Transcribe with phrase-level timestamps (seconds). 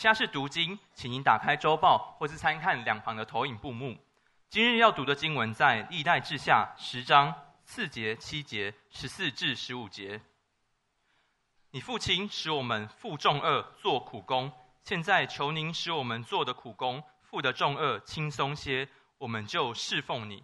[0.00, 3.98] 下是读经，请您打开周报或是参看两旁的投影布幕。
[4.48, 7.34] 今日要读的经文在历代志下十章
[7.66, 10.22] 四节、七节、十四至十五节。
[11.72, 14.50] 你父亲使我们负重轭做苦工，
[14.84, 18.88] 现在求您使我们做的苦工负的重轭轻松些，
[19.18, 20.42] 我们就侍奉你。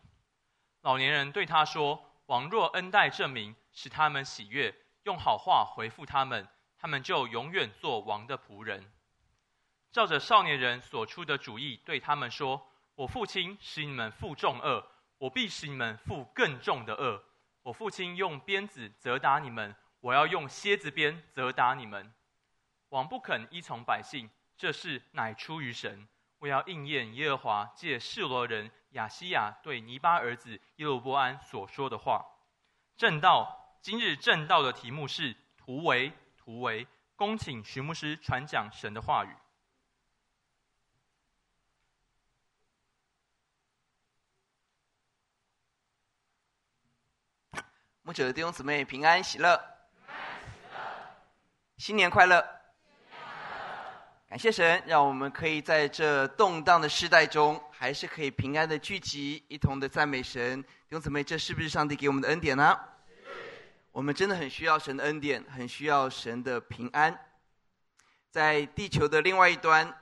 [0.82, 6.46] 老年人对他说：“王若恩待这民，使他们喜悦，用好话回复他们，
[6.78, 8.92] 他们就永远做王的仆人。”
[9.96, 17.24] 照着少年人所出的主意，对他们说：“我父亲使你们负重恶，我必使你们负更重的恶。
[17.62, 22.12] 我父亲用鞭子责打你们，我要用蝎子鞭责打你们。”
[22.90, 24.28] 王不肯依从百姓，
[24.58, 26.06] 这事乃出于神。
[26.40, 32.22] 我要应验耶和华借示罗人亚西亚对尼巴儿子耶罗波安所说的话。
[32.98, 36.86] 正道，今日正道的题目是图为图为。
[37.14, 39.34] 恭请徐牧师传讲神的话语。
[48.06, 49.60] 牧者的弟兄姊妹平安喜乐，
[51.76, 52.40] 新年快乐！
[54.28, 60.62] 感谢神，让我们可以在这动荡的时代中，还是可以平安的聚集，一同的赞美神。
[60.62, 62.78] 弟兄姊妹，这是不是上帝给我们的恩典呢？
[63.90, 67.26] 我们真的很需要神的恩典，很需要神的平安。
[68.30, 70.00] 在地球的另外一端，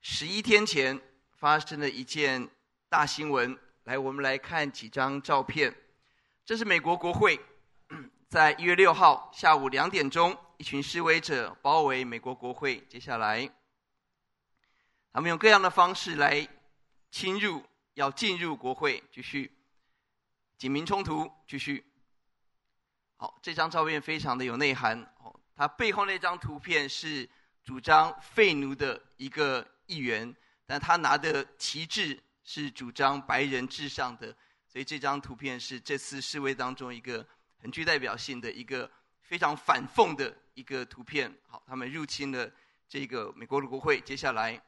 [0.00, 1.00] 十一天前
[1.38, 2.48] 发生了一件
[2.88, 3.58] 大新闻。
[3.82, 5.74] 来，我们来看几张照片。
[6.46, 7.40] 这是美国国会，
[8.28, 12.78] 在一月六号下午两点钟，一群示威者包围美国国会。
[12.88, 13.50] 接下来，
[15.12, 16.46] 他们用各样的方式来
[17.10, 19.02] 侵入，要进入国会。
[19.10, 19.58] 继续，
[20.56, 21.84] 警民冲突继续。
[23.16, 25.02] 好，这张照片非常的有内涵。
[25.18, 27.28] 哦，他背后那张图片是
[27.64, 30.32] 主张废奴的一个议员，
[30.64, 34.32] 但他拿的旗帜是主张白人至上的。
[34.76, 38.90] 所以这张图片是这次示威当中一个很具代表性的一个
[39.22, 41.34] 非常反讽的一个图片。
[41.48, 42.52] 好，他们入侵了
[42.86, 43.98] 这个美国的国会。
[44.02, 44.62] 接下来，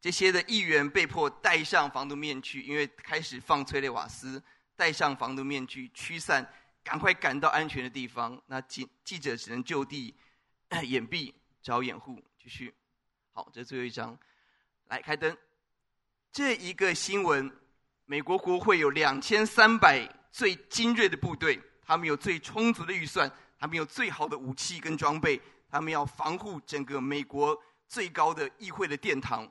[0.00, 4.42] 这些的议员被迫戴上防毒面具，因为开始放催泪瓦斯，
[4.74, 6.50] 戴上防毒面具驱散，
[6.82, 8.42] 赶快赶到安全的地方。
[8.46, 10.14] 那记记者只能就地
[10.84, 12.18] 掩蔽找掩护。
[12.42, 12.74] 继续，
[13.32, 14.18] 好，这最后一张，
[14.86, 15.36] 来开灯。
[16.32, 17.59] 这一个新闻。
[18.10, 27.56] 美国国会有两千三百最精锐的部队，他们有最充足的预算，他们有最好的武器跟装备，他们要防护整个美国
[27.86, 29.48] 最高的议会的殿堂。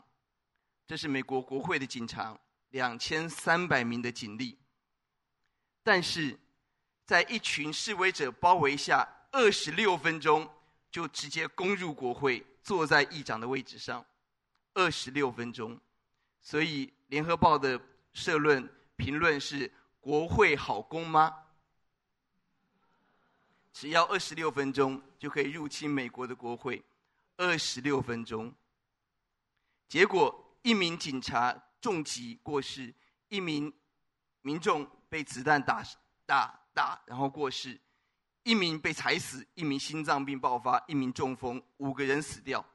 [0.86, 2.38] 这是美国国会的警察，
[2.72, 4.58] 两千三百名的警力。
[5.82, 6.38] 但是，
[7.06, 10.46] 在一群示威者包围下，二十六分钟
[10.92, 14.06] 就直接攻入国会，坐在议长的位置上，
[14.74, 15.80] 二十六分钟。
[16.42, 17.80] 所以，《联合报》的。
[18.20, 19.72] 社论评论是：
[20.02, 21.34] 国会好攻吗？
[23.72, 26.84] 只要二十六分钟就可以入侵美国的国会，
[27.38, 28.54] 二十六分钟。
[29.88, 32.94] 结果一名警察重击过世，
[33.30, 33.74] 一名
[34.42, 35.82] 民众被子弹打
[36.26, 37.80] 打打，然后过世，
[38.44, 42.66] 一名被踩死，一名心脏病爆发，一名中风，五个人死掉。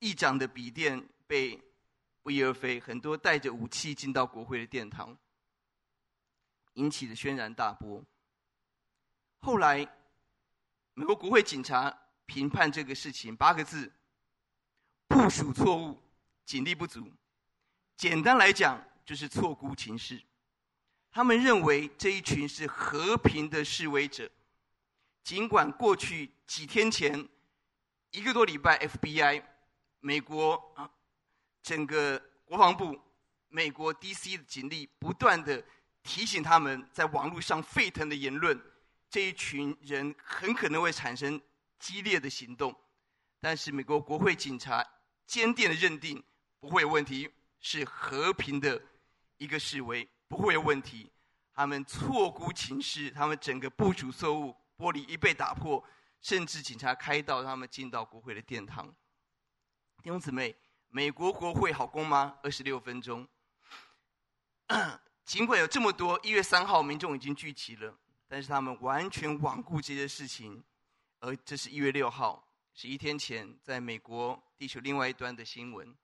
[0.00, 1.62] 议长的笔电被。
[2.28, 5.16] 不翼而飞，很多带着武器进到国会的殿堂，
[6.74, 8.04] 引起了轩然大波。
[9.38, 9.78] 后来，
[10.92, 11.90] 美国国会警察
[12.26, 13.90] 评判这个事情八个字：
[15.06, 16.02] 部署错误，
[16.44, 17.10] 警力不足。
[17.96, 20.22] 简单来讲，就是错估情势。
[21.10, 24.30] 他们认为这一群是和平的示威者，
[25.24, 27.26] 尽管过去几天前
[28.10, 29.42] 一个多礼拜，FBI
[30.00, 30.90] 美国啊。
[31.62, 32.98] 整个国防部、
[33.48, 35.62] 美国 DC 的警力不断的
[36.02, 38.58] 提醒他们，在网络上沸腾的言论，
[39.10, 41.40] 这一群人很可能会产生
[41.78, 42.74] 激烈的行动。
[43.40, 44.84] 但是美国国会警察
[45.26, 46.22] 坚定的认定
[46.58, 47.30] 不会有问题，
[47.60, 48.80] 是和平的
[49.36, 51.10] 一个示威，不会有问题。
[51.54, 55.84] 他们错估情势，他们整个部署错误，玻璃一被打破，
[56.22, 58.86] 甚至警察开道，他们进到国会的殿堂。
[60.02, 60.56] 弟兄姊妹。
[60.90, 62.38] 美国国会好攻吗？
[62.42, 63.26] 二十六分钟。
[65.24, 67.94] 尽管有这么多，一月三号民众已经聚集了，
[68.26, 70.64] 但是他们完全罔顾这些事情。
[71.20, 75.94] 而这是一月六号，是一天前在美国地球另外一端的新闻。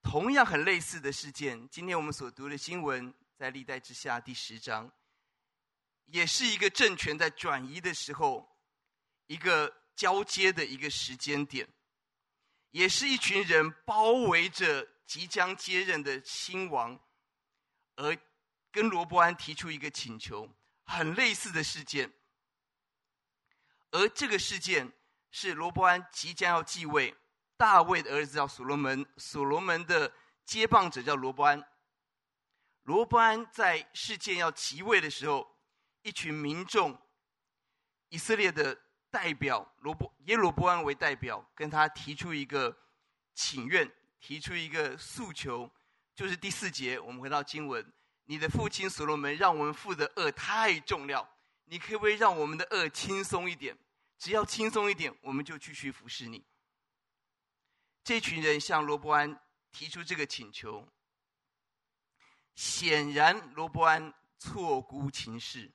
[0.00, 4.90] 同样很类似的事件，今天我们所读的新闻，在历代之下第十章，
[6.06, 8.48] 也是一个政权在转移的时候，
[9.26, 11.68] 一个交接的一个时间点，
[12.70, 16.98] 也是一群人包围着即将接任的新王，
[17.96, 18.16] 而
[18.70, 20.48] 跟罗伯安提出一个请求，
[20.84, 22.12] 很类似的事件。
[23.90, 24.92] 而这个事件
[25.30, 27.14] 是罗伯安即将要继位，
[27.56, 30.12] 大卫的儿子叫所罗门，所罗门的
[30.44, 31.66] 接棒者叫罗伯安。
[32.82, 35.58] 罗伯安在事件要即位的时候，
[36.02, 37.00] 一群民众，
[38.10, 38.78] 以色列的
[39.10, 42.76] 代表罗伯耶罗伯安为代表，跟他提出一个
[43.34, 43.90] 请愿，
[44.20, 45.70] 提出一个诉求，
[46.14, 47.92] 就是第四节，我们回到经文：
[48.24, 51.28] 你的父亲所罗门让我们负的恶太重了。
[51.64, 53.76] 你可不可以让我们的恶轻松一点？
[54.18, 56.44] 只要轻松一点，我们就继续服侍你。
[58.02, 59.38] 这群人向罗伯安
[59.70, 60.88] 提出这个请求，
[62.54, 65.70] 显然罗伯安错估情势，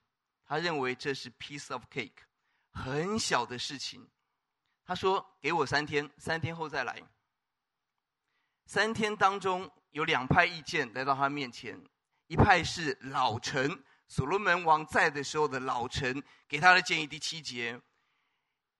[0.45, 2.11] 他认为这是 piece of cake，
[2.73, 4.09] 很小的事情。
[4.85, 7.01] 他说：“给我三天，三天后再来。”
[8.65, 11.81] 三天当中有两派意见来到他面前，
[12.27, 13.83] 一派是老臣。
[14.07, 17.81] 所罗门王在的时候的老臣给他的建议，第七节，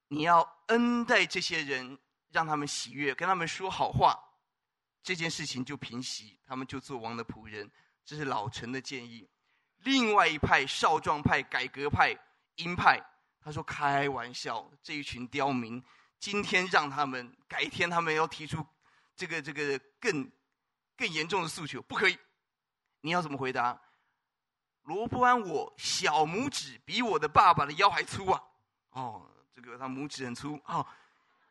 [0.09, 1.97] 你要恩待这些人，
[2.29, 4.19] 让他们喜悦，跟他们说好话，
[5.01, 7.71] 这件事情就平息，他们就做王的仆人。
[8.05, 9.27] 这是老臣的建议。
[9.77, 12.13] 另外一派少壮派、改革派、
[12.55, 13.01] 鹰派，
[13.43, 15.83] 他说开玩笑，这一群刁民，
[16.19, 18.65] 今天让他们，改天他们要提出
[19.15, 20.31] 这个这个更
[20.95, 22.17] 更严重的诉求，不可以。
[23.01, 23.79] 你要怎么回答？
[24.83, 28.41] 罗伯安，我小拇指比我的爸爸的腰还粗啊！
[28.91, 30.85] 哦，这个他拇指很粗哦，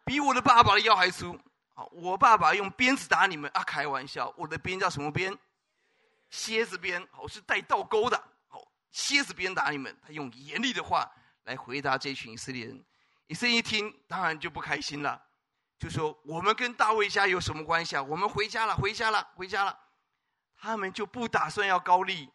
[0.04, 1.38] 比我的爸爸的腰还粗。
[1.74, 5.36] 好，我爸爸用鞭子打你们啊，开玩笑，我的鞭叫什么鞭？
[6.30, 8.22] 蝎子鞭，好，是带倒钩的。
[8.48, 11.10] 好，蝎子鞭打你们，他用严厉的话
[11.44, 12.84] 来回答这群以色列人。
[13.26, 15.20] 以色列一听，当然就不开心了，
[15.78, 18.02] 就说：我们跟大卫家有什么关系啊？
[18.02, 19.78] 我们回家了，回家了，回家了。
[20.54, 22.30] 他们就不打算要高丽。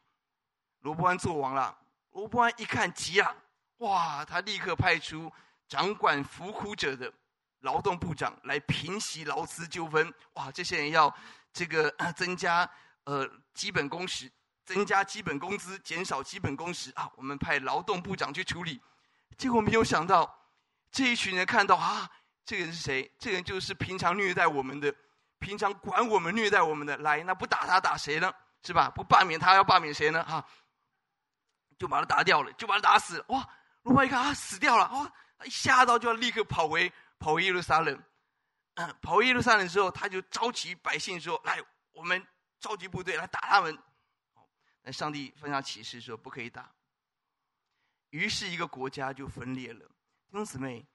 [0.79, 1.77] 罗伯安做王了，
[2.11, 3.35] 罗伯安一看急了，
[3.77, 4.25] 哇！
[4.25, 5.31] 他立刻派出
[5.67, 7.11] 掌管服苦者的
[7.59, 10.13] 劳动部长来平息劳资纠纷。
[10.33, 10.51] 哇！
[10.51, 11.13] 这些人要
[11.53, 12.69] 这个 增加
[13.03, 14.31] 呃基本工时，
[14.65, 17.11] 增加基本工资，减少基本工时啊！
[17.15, 18.81] 我们派劳动部长去处理。
[19.37, 20.33] 结果没有想到，
[20.91, 22.09] 这一群人看到啊，
[22.45, 23.11] 这个人是谁？
[23.19, 24.93] 这个人就是平常虐待我们的，
[25.39, 26.97] 平常管我们、虐待我们的。
[26.97, 28.33] 来，那不打他打谁呢？
[28.63, 28.89] 是吧？
[28.89, 30.23] 不罢免他要罢免谁呢？
[30.23, 30.47] 哈、啊！
[31.77, 33.23] 就把他打掉了，就把他打死。
[33.27, 33.47] 哇！
[33.83, 34.91] 罗波安一看啊，死掉了。
[34.91, 35.11] 哇！
[35.37, 38.03] 他一吓到就要立刻跑回跑回耶路撒冷。
[38.73, 41.61] 嗯，跑回耶路撒冷之后，他就召集百姓说：“来，
[41.93, 42.25] 我们
[42.59, 43.77] 召集部队来打他们。”
[44.81, 46.69] 那上帝分下启示说：“不可以打。”
[48.09, 49.85] 于是，一个国家就分裂了。
[50.29, 50.87] 弟兄姊妹，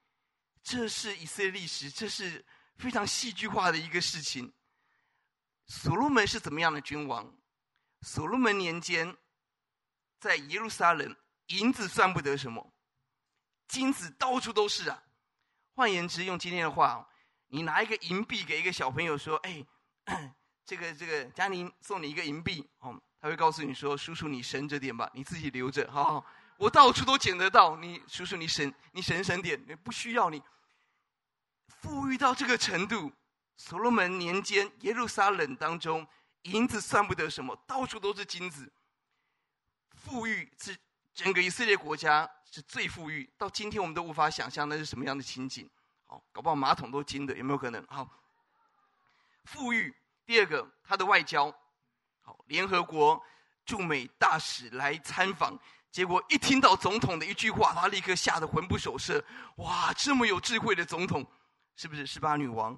[0.62, 2.44] 这是以色列历史，这是
[2.76, 4.52] 非常戏剧化的一个事情。
[5.66, 7.34] 所罗门是怎么样的君王？
[8.00, 9.16] 所罗门年间。
[10.20, 11.16] 在耶路撒冷，
[11.48, 12.72] 银子算不得什么，
[13.66, 15.02] 金子到处都是啊。
[15.74, 17.08] 换言之，用今天的话，
[17.48, 19.66] 你拿一个银币给一个小朋友说：“哎，
[20.64, 25.90] 这 个这个，佳宁送你一个银币。”哦，他会告诉你说：“叔叔，你省着点吧，你自己留着。
[25.90, 26.26] 好好，
[26.62, 30.40] 我到处都捡得到，你叔叔你省你省省点，你不需要你。”
[31.66, 33.10] 富裕到这个程度，
[33.56, 36.06] 所罗门年间耶路撒冷当中，
[36.42, 38.72] 银子算不得什么，到处都是金子。
[39.90, 40.78] 富裕是
[41.12, 45.68] 整个以色列国家是最富裕，到今天我们都无法想象那是什么样的情景。
[46.04, 47.84] 好，搞不好马桶都金的，有没有可能？
[47.88, 48.08] 好，
[49.46, 49.92] 富裕。
[50.24, 51.52] 第二个，他的外交，
[52.20, 53.20] 好，联合国
[53.66, 55.58] 驻美大使来参访，
[55.92, 59.22] 结果一听到总统的一句话，他立刻吓得魂不守舍。
[59.56, 61.24] 哇，这么有智慧的总统，
[61.76, 62.76] 是不是十八女王？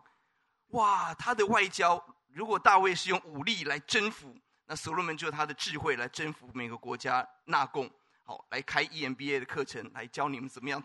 [0.71, 4.37] 哇，他的外交，如果大卫是用武力来征服。
[4.67, 7.89] 那所罗门就他的智慧来征服每个国家纳贡，
[8.25, 10.83] 好，来开 EMBA 的课程，来教你们怎么样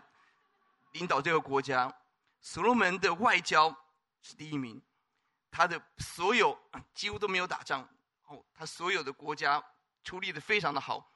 [0.92, 1.92] 领导这个国家。
[2.40, 3.74] 所罗门的外交
[4.22, 4.80] 是第一名，
[5.50, 6.56] 他的所有
[6.94, 7.88] 几乎都没有打仗，
[8.26, 9.60] 哦，他所有的国家
[10.04, 11.09] 处理的非常的好，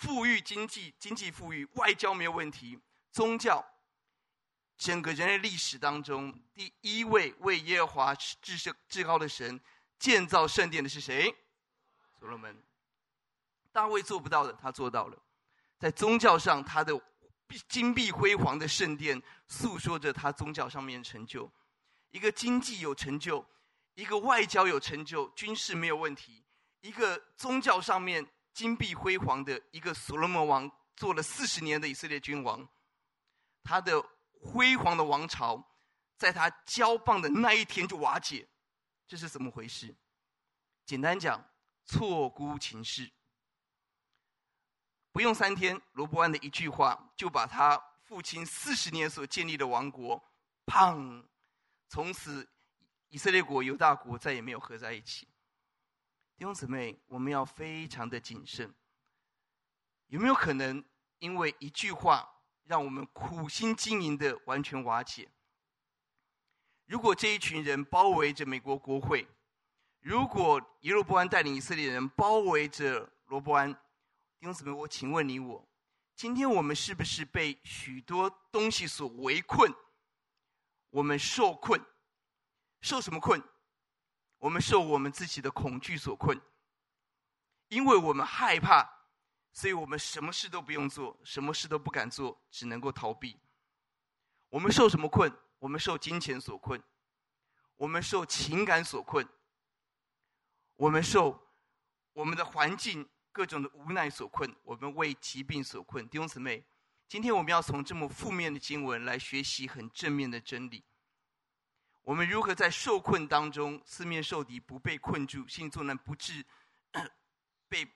[0.00, 2.80] 富裕经济经济富裕，外交没有问题，
[3.12, 3.62] 宗教
[4.78, 9.60] 整个人类历史当中第一位为耶和华至圣至高的神
[9.98, 11.30] 建造圣殿的是谁？
[12.18, 12.56] 所罗门，
[13.72, 15.22] 大卫做不到的，他做到了。
[15.78, 16.98] 在宗教上，他的
[17.68, 21.52] 金碧辉煌的圣殿诉说着他宗教上面的成就。
[22.10, 23.46] 一个经济有成就，
[23.92, 26.42] 一个外交有成就，军事没有问题。
[26.80, 32.68] 一个宗教上面金碧辉煌的一个所罗门王，做了四十年的以色列君王，
[33.62, 34.02] 他的
[34.32, 35.64] 辉煌的王朝，
[36.16, 38.48] 在他交棒的那一天就瓦解，
[39.06, 39.96] 这是怎么回事？
[40.84, 41.48] 简单讲，
[41.86, 43.10] 错估情势。
[45.12, 50.22] 不用三天，罗伯安的一句话就把他父亲四十年所建立的王国，
[50.66, 51.24] 砰！
[51.88, 52.48] 从此
[53.08, 55.28] 以色列国、犹大国再也没有合在一起。
[56.40, 58.74] 弟兄姊妹，我们要非常的谨慎。
[60.06, 60.82] 有没有可能
[61.18, 62.26] 因为一句话，
[62.64, 65.30] 让我们苦心经营的完全瓦解？
[66.86, 69.28] 如果这一群人包围着美国国会，
[69.98, 73.70] 如果耶罗波安带领以色列人包围着罗伯安，
[74.38, 75.68] 弟兄姊妹，我请问你我，
[76.16, 79.70] 今天我们是不是被许多东西所围困？
[80.88, 81.84] 我们受困，
[82.80, 83.46] 受什么困？
[84.40, 86.40] 我们受我们自己的恐惧所困，
[87.68, 88.84] 因为我们害怕，
[89.52, 93.38] 所以我们什么事都不用做，什么事都不敢做，只能够逃避。
[94.48, 95.32] 我们受什么困？
[95.60, 96.82] 我们受金钱所困，
[97.76, 99.28] 我们受情感所困，
[100.74, 101.46] 我们受
[102.14, 103.08] 我们的环境。
[103.32, 106.06] 各种的无奈所困，我们为疾病所困。
[106.08, 106.64] 弟兄姊妹，
[107.06, 110.82] 今天我们要从这么负面的经文来学习很正面的真理。
[112.02, 116.44] 我们如何在受困当中四面受敌，不被困住，心里作难不致
[117.68, 117.86] 被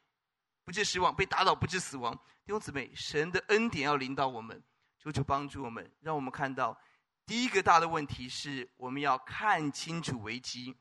[0.64, 2.14] 不致失望，被打倒不致死亡。
[2.44, 4.62] 弟兄姊妹，神的恩典要临到我们，
[4.98, 6.78] 求求帮助我们，让我们看到
[7.26, 10.76] 第一个大的问题是我们要看清楚危机，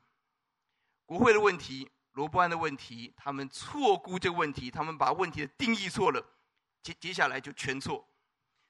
[1.06, 1.90] 国会的问题。
[2.12, 6.24] 罗伯安的问题，他们错估这个问题，他们把问题的定义错了，
[6.80, 8.08] 接接下来就全错。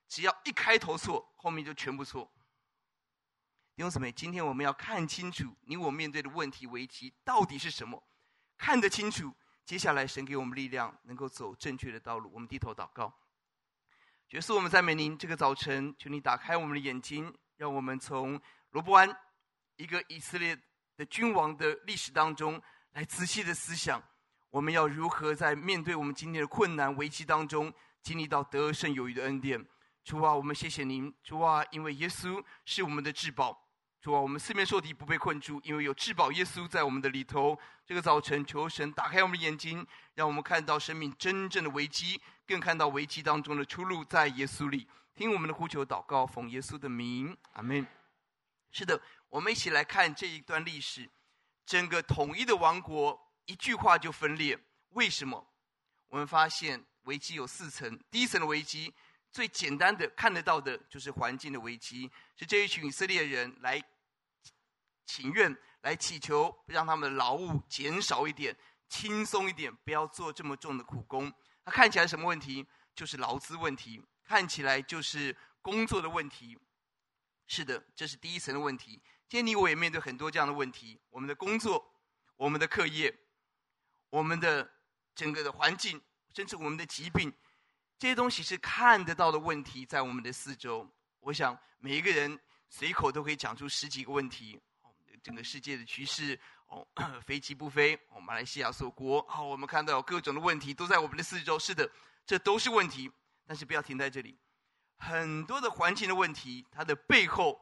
[0.09, 2.33] 只要一开头错，后面就全部错。
[3.77, 8.01] 弟兄姊妹，今天我们要看清楚你我面对的问题危机到底是什么，
[8.57, 12.31] 看得清楚，接下来神给我们力量，能够走正确的道路。
[12.33, 13.13] 我们低头祷告，
[14.31, 15.19] 耶稣，我们赞美您。
[15.19, 18.41] 这个早晨，求你打开我们的眼睛，让我们从
[18.71, 19.13] 罗伯安
[19.75, 20.57] 一个以色列
[20.97, 22.63] 的君王的历史当中。
[22.93, 24.01] 来仔细的思想，
[24.51, 29.67] 我们要如何在面对我们今天的困难危机当中，经历到得胜有余的恩典。
[30.05, 31.13] 主啊，我们谢谢您。
[31.25, 33.63] 主啊，因为耶稣是我们的至宝。
[34.05, 37.59] 主啊，我们四面受敌不被困住，因为有至宝耶稣在我们的里头。
[37.87, 44.87] 这个早晨，求神打开我们的眼睛，让我们看到生命真正的危机，更看到危机当中的出路在耶稣里。
[45.15, 47.87] 听我们的呼求祷告，奉耶稣的名，阿门。
[48.73, 51.09] 是的，我们一起来看这一段历史。
[51.65, 54.59] 整个统一的王国一句话就分裂，
[54.91, 55.51] 为什么？
[56.09, 57.99] 我们发现危机有四层。
[58.11, 58.93] 第一层的危机，
[59.33, 63.83] 最简单的看得到的就是环境的危机，是这一群以色列人来
[65.07, 68.57] 请愿、来祈求，让他们的劳务减少一点，
[68.89, 71.33] 轻松一点，不要做这么重的苦工。
[71.65, 72.67] 那看起来什么问题？
[72.95, 76.59] 就是劳资问题，看起来就是工作的问题。
[77.47, 79.03] 是的，这是第一层的问题。
[79.29, 81.85] 今天你我也面对很多这样的问题：我们的工作、
[82.37, 83.15] 我们的课业、
[84.11, 84.71] 我们的
[85.15, 86.01] 整个的环境，
[86.33, 87.33] 甚至我们的疾病，
[87.99, 90.89] 这些东西是看得到的问题，在我们的四周。
[91.21, 94.61] 我想每一个人随口都可以讲出十几个问题。
[95.25, 96.87] 整个世界的局势，哦，
[97.25, 101.59] 飞机不飞，哦，马来西亚锁国，好，我们看到各种的问题都在我们的四周。
[101.59, 101.91] 是的，
[102.27, 103.11] 这都是问题，
[103.47, 104.39] 但是不要停在这里。
[104.99, 107.59] 很多的环境的问题，它的背后。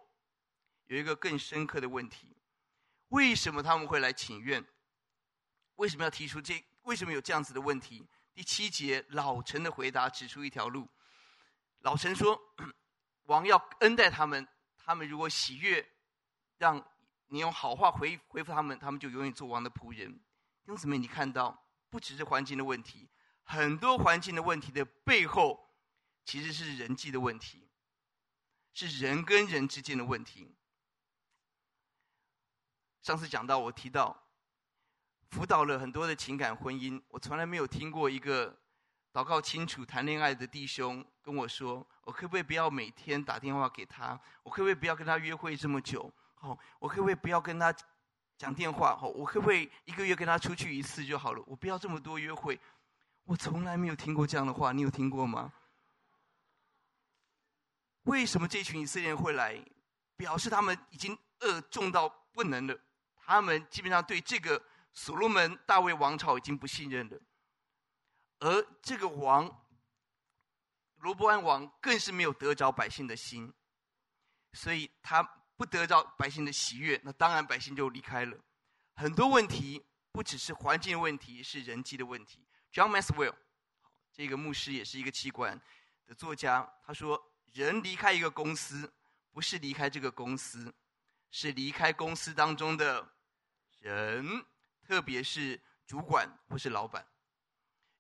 [0.86, 2.36] 有一个更深刻的问题：
[3.08, 4.62] 为什么他们会来请愿？
[5.76, 6.62] 为什么要提出这？
[6.82, 8.06] 为什么有这样子的问题？
[8.34, 10.86] 第七节，老陈的回答指出一条路。
[11.78, 12.38] 老陈说
[13.24, 15.88] ：“王要恩待他们，他们如果喜悦，
[16.58, 16.84] 让
[17.32, 20.12] 你用好话回回复他们，他们就永远做王的仆人。”
[20.64, 23.08] 弟兄姊妹，你看到，不只是环境的问题，
[23.42, 25.70] 很多环境的问题的背后，
[26.26, 27.70] 其实是人际的问题，
[28.74, 30.54] 是人跟人之间的问题。
[33.00, 34.28] 上次讲到，我提到
[35.30, 38.60] 辅导了很多的情感婚姻，我从来没有听过一个
[39.10, 44.20] 祷告清楚谈恋爱的弟兄跟我说：“我可不可以不要每天打电话给他？
[44.42, 46.12] 我可不可以不要跟他约会这么久？
[46.42, 47.74] 哦，我可不可以不要跟他
[48.36, 48.96] 讲电话？
[49.02, 51.42] 哦，我可不可以一个月跟他出去一次就好了？
[51.46, 52.60] 我不要这么多约会。”
[53.24, 55.52] 我从来没有听过这样的话，你有听过吗？
[58.02, 59.64] 为什么这群以色列人会来？
[60.16, 62.76] 表示他们已经恶重到不能了。
[63.14, 64.60] 他们基本上对这个
[64.92, 67.20] 所罗门大卫王朝已经不信任了，
[68.40, 69.64] 而这个王
[70.96, 73.52] 罗伯安王更是没有得着百姓的心，
[74.52, 75.22] 所以他
[75.62, 78.36] 不得着百姓的喜悦，那当然百姓就离开了。
[78.94, 82.44] 很多问题不只是环境问题，是人际的问题。
[82.72, 83.32] John Maxwell，
[84.12, 85.56] 这个牧师也是一个器官
[86.04, 88.92] 的作家，他说：人离开一个公司，
[89.30, 90.74] 不是离开这个公司，
[91.30, 93.08] 是离开公司当中的
[93.78, 94.44] 人，
[94.84, 97.06] 特别是主管或是老板。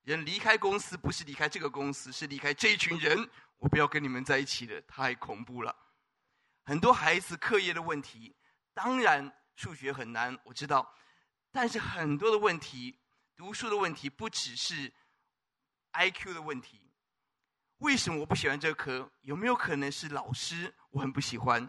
[0.02, 3.30] 人离开公司不是离开这个公司，是离开这一群人。
[3.58, 5.72] 我不要跟你们在一起了，太恐怖了。
[6.64, 8.36] 很多孩子课业的问题，
[8.72, 10.94] 当然数学很难，我知道，
[11.50, 12.98] 但是很多的问题，
[13.36, 14.92] 读书的问题，不只是
[15.92, 16.80] IQ 的问题。
[17.78, 19.10] 为什么我不喜欢这个科？
[19.22, 21.68] 有没有可能是老师我很不喜欢？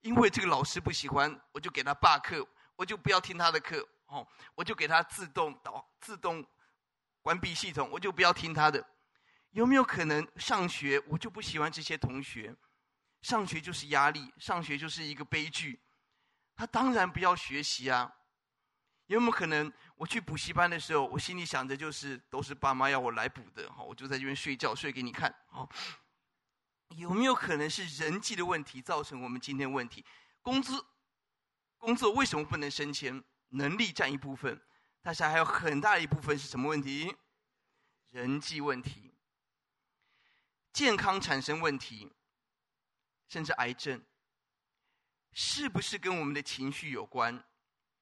[0.00, 2.44] 因为这个老师不喜欢，我就给他罢课，
[2.74, 6.44] 我就不要听他的课，哦，我就给他自动导、自动
[7.20, 8.84] 关闭系统，我就不要听他的。
[9.50, 12.56] 有没有可能上学我就不喜欢这些同学？
[13.22, 15.80] 上学就是压力，上学就是一个悲剧。
[16.54, 18.12] 他当然不要学习啊。
[19.06, 25.68] 有没有可能我去补习班的时候，我心里想着就是都是爸妈要我来补的，好，我就在这边睡觉，睡给你看，好。
[26.96, 30.04] 有没有可能是人际的问题造成我们今天问题？
[30.42, 30.84] 工资
[31.78, 33.22] 工作为什么不能升迁？
[33.50, 34.60] 能力占一部分，
[35.02, 37.14] 但是还有很大一部分是什么问题？
[38.10, 39.14] 人际问题，
[40.72, 42.12] 健康产生问题，
[43.32, 43.98] 甚至癌症，
[45.32, 47.42] 是不是跟我们的情绪有关？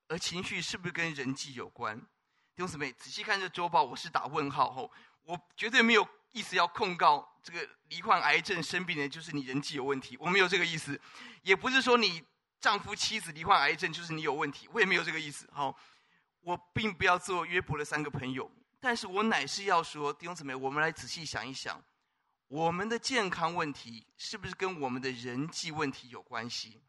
[0.08, 1.96] 而情绪是不是跟人际有关？
[1.96, 4.90] 弟兄姊妹，仔细看这周报，我是打问号后，
[5.22, 11.00] 我绝对没有意思要控告这个罹患癌症生病的就是你人际有问题，我没有这个意思，
[11.42, 12.20] 也不是说你
[12.58, 15.48] 丈夫妻子罹患癌症就是你有问题，我也没有这个意思。
[15.52, 15.72] 好，
[16.40, 21.80] 我并不要做约伯的三个朋友，但是我乃是要说，弟兄姊妹，我们来仔细想一想，
[22.50, 26.82] 我们的健康问题是不是跟我们的人际问题有关系？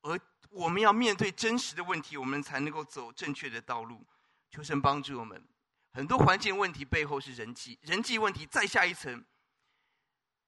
[0.00, 4.06] 而我们要面对真实的问题，我们才能够走正确的道路。
[4.48, 5.46] 求神帮助我们。
[5.92, 9.22] 很多环境问题背后是人际，人际问题再下一层。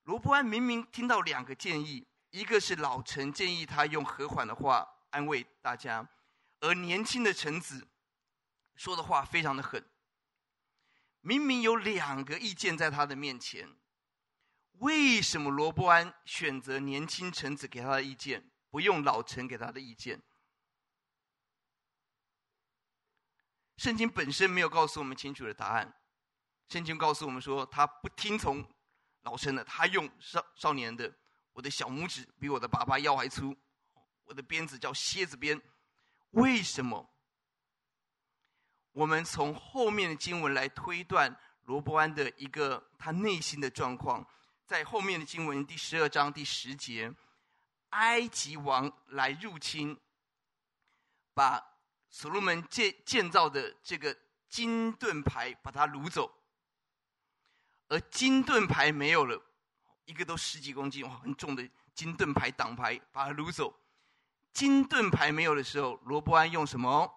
[0.05, 6.09] 罗伯安明明听到两个建议，一个是老臣建议他用和缓的话安慰大家，
[6.61, 7.87] 而年轻的臣子
[8.75, 9.85] 说的话非常的狠。
[11.27, 13.77] 明明有两个意见在他的面前，
[14.75, 18.49] 为什么罗波安选择年轻臣子给他的意见？
[18.71, 20.23] 不用老臣给他的意见，
[23.77, 25.93] 圣经本身没有告诉我们清楚的答案。
[26.69, 28.65] 圣经告诉我们说，他不听从
[29.23, 31.13] 老臣的，他用少少年的。
[31.55, 33.57] 我的小拇指比我的爸爸腰还粗，
[34.23, 35.61] 我的鞭子叫蝎子鞭。
[36.31, 37.16] 为什么？
[38.97, 44.27] 我们从后面的经文来推断罗伯安的一个他内心的状况，
[44.65, 47.13] 在后面的经文第十二章第十节。
[47.91, 49.99] 埃及王来入侵，
[51.35, 51.63] 把
[52.09, 54.17] 所罗门建建造的这个
[54.49, 56.35] 金盾牌把它掳走，
[57.89, 59.41] 而金盾牌没有了，
[60.07, 63.79] 一个都十几公斤哇，很重的金盾牌挡牌把它掳走。
[64.55, 67.13] 金盾牌没有的时候，罗伯安用什么？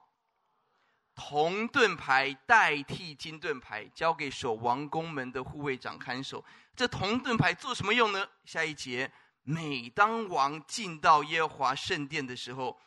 [1.19, 6.43] 铜盾牌代替金盾牌，交给守王宫门的护卫长看守。
[6.77, 8.25] 这铜盾牌做什么用呢？
[8.45, 9.11] 下一节。
[9.43, 12.79] 每当王进到耶和华圣殿的时候，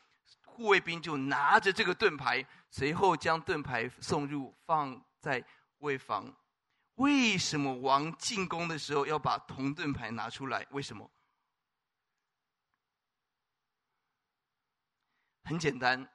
[0.46, 5.44] 护卫兵就拿着这个盾牌，随后将盾牌送入，放在
[5.78, 6.34] 卫房。
[6.94, 10.66] 为什么王进宫的时候要把铜盾牌拿出来？
[10.70, 11.10] 为什么？
[15.44, 16.08] 很简单，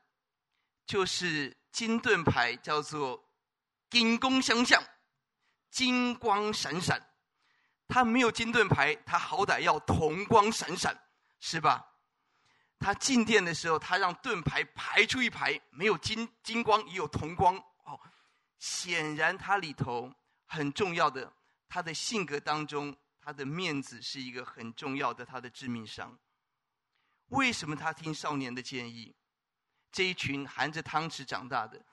[0.86, 3.24] 就是金盾牌叫做
[3.88, 4.84] 金弓相向，
[5.70, 7.00] 金光闪闪。
[7.88, 11.00] 他没有金盾牌，他好歹要铜光闪闪，
[11.40, 11.86] 是吧？
[12.80, 17.56] 他进殿的时候，他让盾牌排出一排，没有金金光，也有铜光。
[17.84, 18.00] 哦，
[18.58, 20.12] 显然他里头
[20.48, 21.32] 很重要的，
[21.70, 26.18] 他的性格当中，他的面子是一个很重要的，他的致命伤。
[27.28, 29.16] 为什么他听少年的建议？
[29.98, 31.84] 这一群含着汤匙长大的，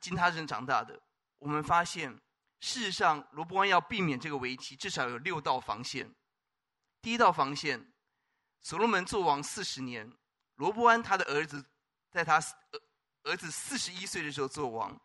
[0.00, 1.00] 经他人长大的，
[1.38, 2.20] 我们发现。
[2.58, 6.12] 事实上，罗伯安要避免这个危机，至少有六道防线。
[7.00, 7.92] 第一道防线，
[8.60, 10.12] 所罗门做王四十年，
[10.56, 11.64] 罗伯安他的儿子，
[12.10, 15.00] 在他儿儿子四十一岁的时候做王。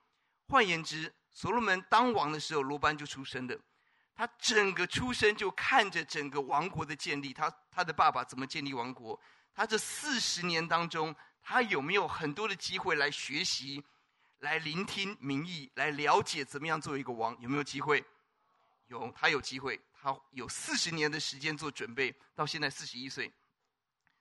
[0.48, 3.56] 换言之，所罗门当王的时候，罗班就出生的。
[4.16, 9.22] 他整个出生就看着整个王国的建立，他他的爸爸怎么建立王国。
[9.54, 11.16] 他这四十年当中，
[11.48, 13.86] 他有没有很多的机会来学习？
[14.40, 18.04] 来聆听民意，来了解怎么样做一个王，有没有机会？
[18.88, 23.32] 有，他有机会，他有四十年的时间做准备，到现在四十一岁，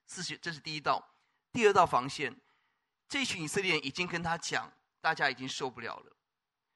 [0.07, 1.03] 四十，这是第一道。
[1.51, 2.35] 第二道防线，
[3.09, 6.17] 这群以色列人已经跟他讲，大家已经受不了了。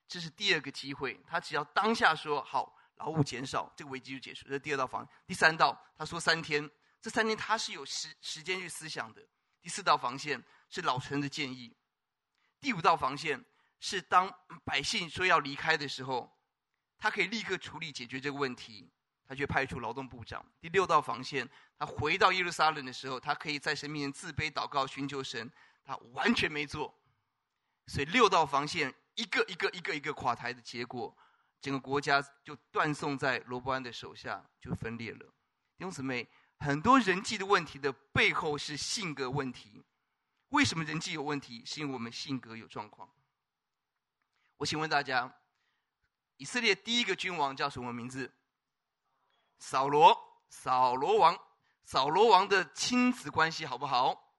[0.09, 4.47] 这是第二个机会，他只要当下说好，劳务减少，这个危机就结束。
[4.47, 5.07] 这是第二道防。
[5.27, 6.69] 第三道，他说三天，
[7.01, 9.23] 这三天他是有时时间去思想的。
[9.61, 11.77] 第四道防线是老臣的建议。
[12.61, 13.45] 第五道防线
[13.81, 14.33] 是当
[14.65, 16.39] 百姓说要离开的时候，
[16.99, 18.91] 他可以立刻处理解决这个问题。
[19.31, 20.43] 他却派出劳动部长。
[20.59, 25.53] 第六道防线，他回到耶路撒冷的时候，他可以在神面前自卑祷告，寻求神。
[25.85, 26.99] 他完全没做，
[27.87, 31.15] 所以六道防线一个一个一个一个垮台的结果，
[31.61, 35.19] 整个国家就断送在罗伯安的手下，就分裂了。
[35.77, 36.27] 弟兄姊妹，
[36.61, 39.85] 很多人际的问题的背后是性格问题。
[40.51, 41.65] 为什么人际有问题？
[41.65, 43.09] 是因为我们性格有状况。
[44.57, 45.33] 我请问大家，
[46.37, 48.33] 以色列第一个君王叫什么名字？
[49.59, 50.17] 扫罗，
[50.49, 51.39] 扫罗王，
[51.85, 54.35] 扫罗王的亲子关系好不好？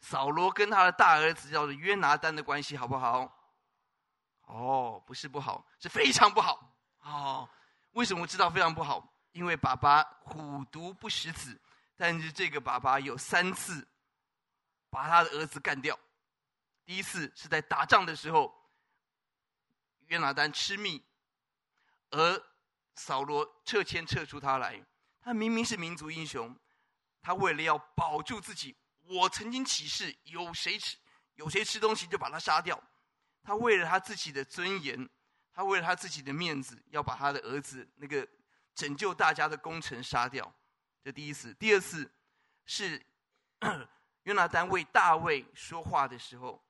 [0.00, 3.32] 扫罗跟他的大儿子叫做约拿单的关系好不好？
[4.42, 6.76] 哦，不是不好，是非常不好。
[7.00, 7.48] 哦，
[7.92, 9.13] 为什么我知道非常不好？
[9.34, 11.60] 因为爸爸虎毒不食子，
[11.96, 13.86] 但是这个爸爸有三次
[14.88, 15.98] 把他的儿子干掉。
[16.84, 18.54] 第一次是在打仗的时候，
[20.06, 21.02] 约拿单吃蜜，
[22.10, 22.42] 而
[22.94, 24.80] 扫罗撤迁撤出他来，
[25.20, 26.56] 他明明是民族英雄，
[27.20, 30.96] 他为了要保住自己，我曾经起誓，有谁吃
[31.34, 32.80] 有谁吃东西就把他杀掉。
[33.42, 35.10] 他为了他自己的尊严，
[35.52, 38.28] 他为了他自己的面子，要把他的儿子那个
[38.74, 40.52] 拯救大家的功臣杀掉。
[41.02, 42.10] 这第一次，第二次
[42.66, 43.04] 是
[44.24, 46.64] 约拿单为大卫说话的时候，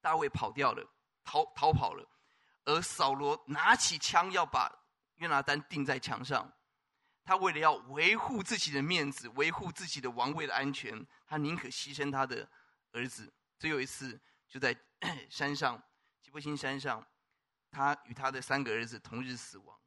[0.00, 0.86] 大卫跑掉了，
[1.24, 2.08] 逃逃跑了，
[2.64, 4.72] 而扫罗拿起枪要把。
[5.16, 6.52] 约拿单钉在墙上，
[7.24, 12.46] 他为了要维护自己的面子，维护自己的王位的安全，他宁可牺牲他的
[12.92, 13.32] 儿子。
[13.58, 14.76] 最后一次就在
[15.30, 15.82] 山上，
[16.20, 17.02] 基波心山上，
[17.70, 19.80] 他与他的三个儿子同日死亡。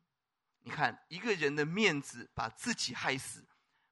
[0.62, 3.48] 你看，一个人的面子把自己害死，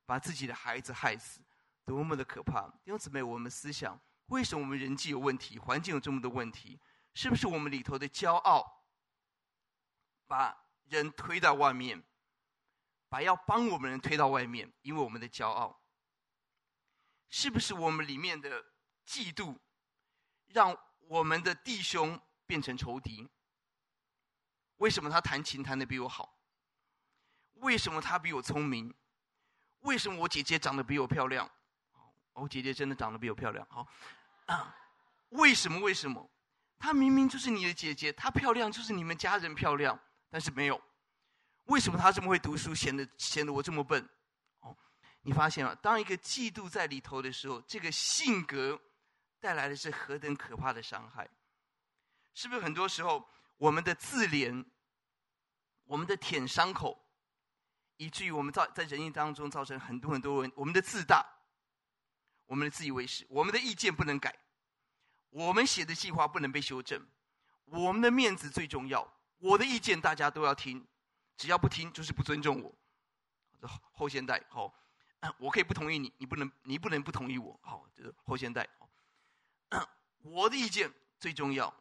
[0.05, 1.41] 把自己的孩子害死，
[1.85, 2.67] 多么的可怕！
[2.83, 6.79] 弟兄姊妹，我们思想，为什么我们人际有问题，环境有这么多问题？
[7.13, 8.85] 是不是我们里头的骄傲，
[10.27, 12.03] 把人推到外面，
[13.09, 15.81] 把要帮我们人推到外面，因为我们的骄傲，
[17.29, 18.63] 是不是我们里面的
[19.05, 19.57] 嫉妒，
[20.47, 20.77] 让
[21.07, 23.27] 我们的弟兄变成仇敌？
[24.75, 26.36] 为什么他弹琴弹得比我好？
[27.59, 28.93] 为什么他比我聪明？
[29.81, 31.49] 为什么我姐姐长得比我漂亮？
[32.33, 33.65] 我姐姐真的长得比我漂亮。
[33.69, 33.87] 好，
[34.45, 34.75] 啊，
[35.29, 35.79] 为什么？
[35.79, 36.29] 为什么？
[36.77, 39.99] 她明明就是你的姐姐，她漂亮就是你们家人漂亮。
[40.29, 40.79] 但是没有，
[41.65, 44.07] 为什么他这么会读书，显得显得我这么笨？
[44.59, 44.77] 哦，
[45.21, 48.77] 你发现了，当一个嫉妒在里头的时候，这个性格
[49.39, 51.29] 带来的是何等可怕的伤害？
[52.33, 54.65] 是不是很多时候我们的自怜，
[55.85, 57.06] 我们的舔伤口，
[57.97, 61.25] 以至于我们造在人性当中造成很多很多问，我们的自大，
[62.45, 64.33] 我们的自以为是，我们的意见不能改，
[65.29, 67.05] 我们写的计划不能被修正，
[67.65, 69.07] 我们的面子最重要。
[69.39, 70.87] 我的意见大家都要听，
[71.35, 72.73] 只要不听就是不尊重我。
[73.91, 74.73] 后现代好，
[75.37, 77.59] 我可以不同意你，你不能，你不能不同意我。
[77.61, 78.67] 好，这是后现代。
[80.21, 81.73] 我的意见最重要。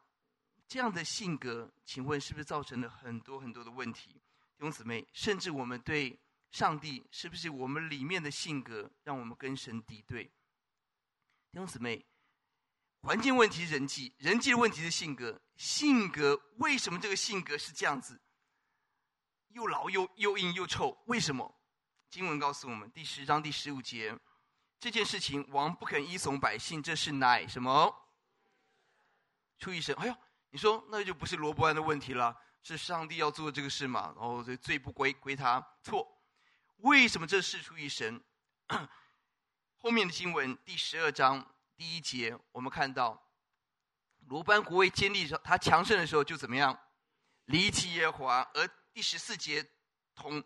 [0.68, 4.20] 这样的性格，请问是不是造成了很多很多的问题？
[4.58, 6.18] 弟兄姊妹，甚至我们对
[6.50, 10.24] 上帝，是不是我们里面的性格，让我们跟神敌对？
[10.24, 12.04] 弟兄姊妹。
[13.02, 15.40] 环境问题人际，人际问题是性格。
[15.56, 18.20] 性格为什么这个性格是这样子？
[19.50, 21.54] 又老又又硬又臭，为什么？
[22.10, 24.18] 经文告诉我们，第十章第十五节，
[24.80, 27.94] 这件事情王不肯依从百姓，这是乃什么？
[29.58, 29.94] 出于神。
[29.96, 30.16] 哎呦，
[30.50, 34.12] 你说那就不是罗伯安的问题了，是上帝要做这个事嘛？
[34.16, 36.20] 然后这罪不归归他，错。
[36.78, 38.20] 为什么这事出于神？
[39.76, 41.54] 后面的经文第十二章。
[41.76, 43.30] 第一节，我们看到
[44.26, 46.76] 罗班国位坚立时，他强盛的时候就怎么样？
[47.44, 48.40] 离弃耶和华。
[48.54, 49.64] 而第十四节
[50.16, 50.42] 统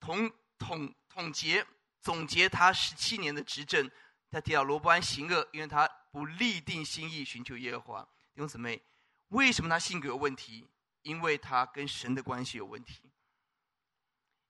[0.00, 1.64] 统统统结
[2.00, 3.88] 总结他十七年的执政，
[4.28, 8.02] 他提到罗波安行恶，因为他不立定心意寻求耶和华。
[8.34, 8.82] 弟兄姊妹，
[9.28, 10.66] 为什么他性格有问题？
[11.08, 13.10] 因为他跟神的关系有问题，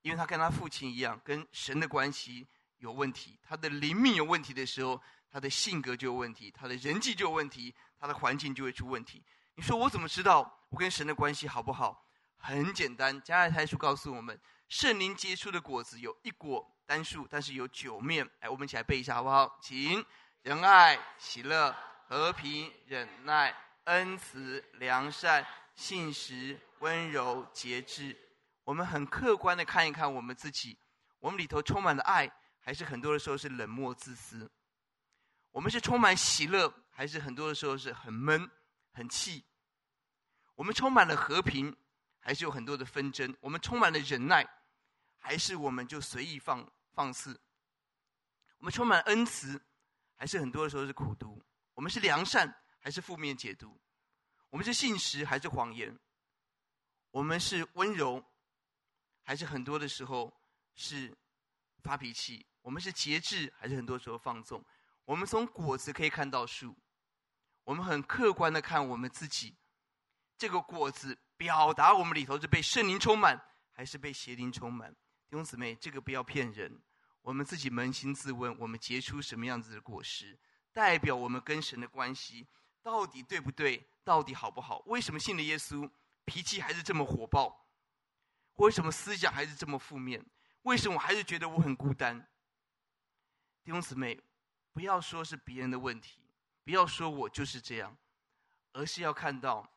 [0.03, 3.38] 因为他跟他父亲一样，跟神的关系有问题。
[3.42, 5.01] 他的灵命有问题的时候。
[5.31, 9.23] 他的性格就有问题，他的人际就有问题，他的环境就会出问题。
[9.57, 12.03] 你说我怎么知道我跟神的关系好不好？
[12.38, 14.40] 很简单，加拉太书告诉我们，
[14.71, 18.27] 圣灵结出的果子有一果单数，但是有九面。
[18.40, 19.59] 哎，我们一起来背一下好不好？
[19.61, 20.03] 请
[20.40, 21.77] 仁爱、喜乐、
[22.09, 25.47] 和平、忍耐、恩慈、良善、
[25.79, 28.19] 信实、温柔、节制。
[28.64, 30.77] 我们很客观的看一看我们自己，
[31.21, 34.51] 我们里头充满了爱，还是很多的时候是冷漠自私？
[35.53, 38.51] 我们是充满喜乐，还是很多的时候是很闷、
[38.91, 39.45] 很气？
[40.57, 41.75] 我们充满了和平，
[42.19, 43.33] 还是有很多的纷争？
[43.41, 44.45] 我们充满了忍耐，
[45.17, 47.41] 还是我们就随意放放肆？
[48.59, 49.62] 我们充满恩慈，
[50.17, 51.41] 还是很多的时候是苦毒？
[51.75, 53.81] 我们是良善，还是负面解读？
[54.51, 55.99] 我们是信实，还是谎言？
[57.11, 58.25] 我们是温柔，
[59.23, 60.33] 还是很多的时候
[60.75, 61.17] 是
[61.83, 62.47] 发脾气？
[62.63, 64.65] 我们是节制，还是很多时候放纵？
[65.05, 66.77] 我们从果子可以看到树，
[67.65, 69.57] 我们很客观的看我们自己，
[70.37, 74.93] 这个果子表达我们里头是被圣灵充满，还是被邪灵充满？
[74.93, 76.83] 弟兄姊妹，这个不要骗人，
[77.23, 80.39] 我们自己扪心自问，我们结出什么样子的果实，
[80.73, 82.47] 代表我们跟神的关系
[82.88, 83.87] 到底对不对？
[84.03, 84.79] 到底好不好？
[84.87, 85.90] 为什么信了耶稣，
[86.24, 87.66] 脾气还是这么火爆？
[88.55, 90.24] 为什么思想还是这么负面？
[90.62, 92.27] 为什么我还是觉得我很孤单？
[93.62, 94.18] 弟兄姊妹。
[94.72, 96.20] 不要说是别人的问题，
[96.62, 97.96] 不要说我就是这样，
[98.72, 99.68] 而是要看到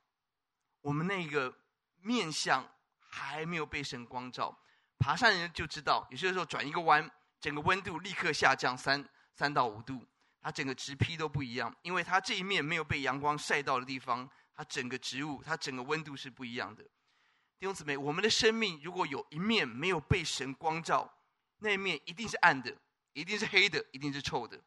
[0.82, 1.52] 我们那个
[1.96, 2.70] 面相
[3.00, 4.56] 还没有被神光照。
[5.00, 10.06] 爬山人就知道，有些时候转一个弯，整个温度立刻下降三三到五度，
[10.42, 16.84] 它整个植坯都不一样，因为它这一面没有被阳光晒到的地方，它整个植物它整个温度是不一样的。
[16.84, 21.20] 弟兄姊妹，我们的生命如果有一面没有被神光照，
[21.60, 22.76] 那一面一定是暗的，
[23.14, 24.60] 一定是黑的，一定是臭的。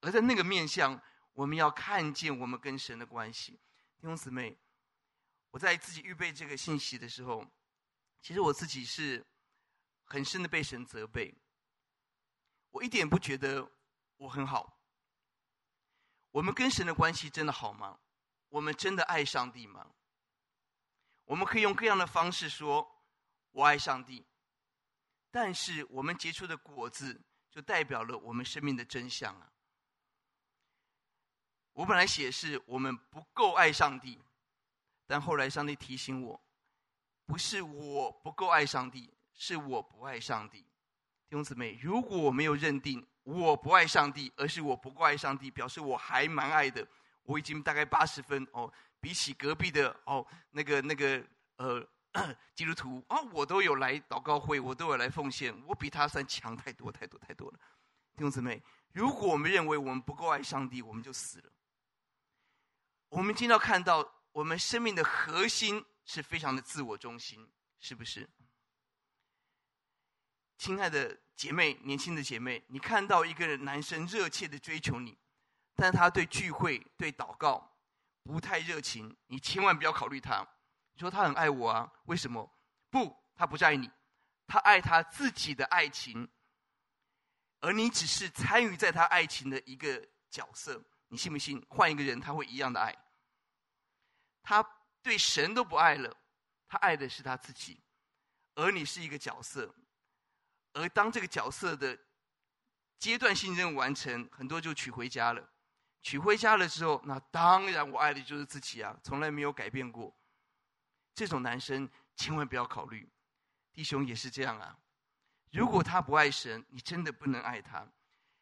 [0.00, 1.00] 而在那个面向，
[1.32, 3.52] 我们要看见我们跟神的关系。
[4.00, 4.56] 弟兄姊妹，
[5.50, 7.44] 我在自己预备这个信息的时候，
[8.22, 9.26] 其实我自己是
[10.04, 11.34] 很深的被神责备。
[12.70, 13.68] 我一点不觉得
[14.18, 14.78] 我很好。
[16.30, 17.98] 我们跟神的关系真的好吗？
[18.50, 19.90] 我们真的爱上帝吗？
[21.24, 23.04] 我们可以用各样的方式说
[23.52, 24.24] “我爱上帝”，
[25.30, 29.52] 但是我们结出的果子，就代表了我们生命的真相啊。
[31.72, 34.18] 我本来写是我们不够爱上帝，
[35.06, 36.40] 但后来上帝提醒我，
[37.26, 40.62] 不是我不够爱上帝，是我不爱上帝。
[40.62, 46.86] 弟兄姊妹，如果我没有认定我不爱上帝，而是我不够爱上帝，表示我还蛮爱的，
[47.24, 51.22] 我已经大概八十分哦，比起隔壁的哦那个那个
[51.56, 51.86] 呃
[52.56, 57.58] 基督徒啊，我都有来祷告会，我都有来奉献，我比他算强太多太多太多了。
[58.16, 58.62] 弟兄姊妹，
[58.94, 61.52] 如果我们认为我们不够爱上帝，我们就死了。
[63.10, 67.46] 我们今天要看到，我们生命的核心是非常的自我中心，
[67.78, 68.26] 是不是？
[70.58, 75.16] 亲爱的姐妹，年轻的姐妹，你看到一个男生热切的追求你，
[75.76, 77.78] 但他对聚会、对祷告
[78.24, 80.46] 不太热情，你千万不要考虑他。
[80.94, 81.90] 你说他很爱我啊？
[82.06, 82.52] 为什么？
[82.90, 83.88] 不，他不是爱你，
[84.48, 86.28] 他爱他自己的爱情，
[87.60, 90.84] 而你只是参与在他爱情的一个角色。
[91.06, 91.64] 你信不信？
[91.70, 92.92] 换一个人，他会一样的爱。
[94.42, 94.60] 他
[95.02, 96.14] 对神都不爱了，
[96.66, 97.80] 他爱的是他自己。
[98.56, 99.72] 而你是一个角色，
[100.78, 101.98] 而当这个角色的
[102.98, 105.48] 阶段性任务完成，很多就娶回家了。
[106.00, 110.16] 娶回家了之后，那当然我爱的就是自己啊，从来没有改变过。
[111.14, 113.10] 这种男生千万不要考虑，
[113.72, 114.78] 弟兄也是这样啊。
[115.50, 117.86] 如果他不爱神，你真的不能爱他，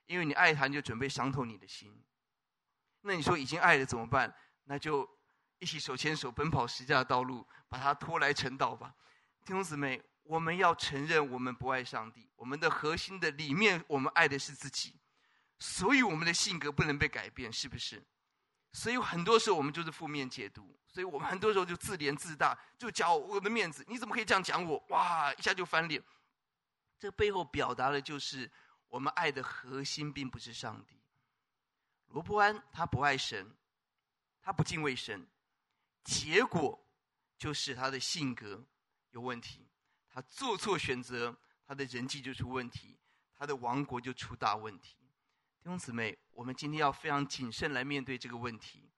[0.04, 2.04] 因为你爱他，你就准备伤透你的心。
[3.00, 4.34] 那你说已经爱了怎么办？
[4.64, 5.08] 那就
[5.58, 8.94] 一起手牵手奔跑十架的道路，把他拖来成道吧。
[9.44, 14.94] 弟兄姊妹，我们要承认我们不爱上帝，我们的核心的里面，我们爱的是自己，
[15.58, 18.02] 所以我们的性格不能被改变，是不是？
[18.72, 24.84] 所以很多时候我们就是负面解读，所以我们很多时候就自怜自大，就讲我的面子，你怎么可以这样讲我？
[24.88, 26.02] 哇，一下就翻脸。
[26.98, 28.50] 这背后表达的就是
[28.88, 31.00] 我们爱的核心并不是上帝。
[32.08, 33.54] 罗伯安他不爱神，
[34.42, 35.26] 他不敬畏神，
[36.04, 36.78] 结果
[37.38, 38.64] 就是他的性格
[39.10, 39.65] 有问题，
[40.16, 42.96] 他做错选择，他的人际就出问题，
[43.34, 44.96] 他的王国就出大问题。
[45.62, 48.90] 弟兄姊妹，我们今天要非常谨慎来面对这个问题，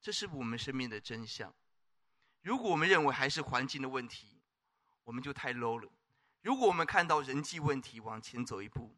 [0.00, 1.52] 这是我们生命的真相。
[2.42, 4.40] 如果我们认为还是环境的问题，
[5.02, 5.90] 我们就太 low 了；
[6.40, 8.96] 如果我们看到人际问题往前走一步，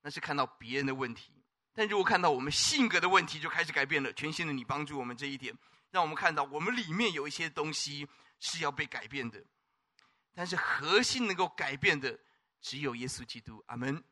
[0.00, 1.34] 那是看到别人的问题。
[1.74, 5.54] 但如果看到我们性格的问题就开始改变了，全新的你帮助我们这一点，
[5.90, 8.08] 让我们看到我们里面有一些东西
[8.40, 9.44] 是要被改变的。
[10.34, 12.18] 但是核心能够改变的
[12.60, 14.02] 只有耶稣基督，阿门。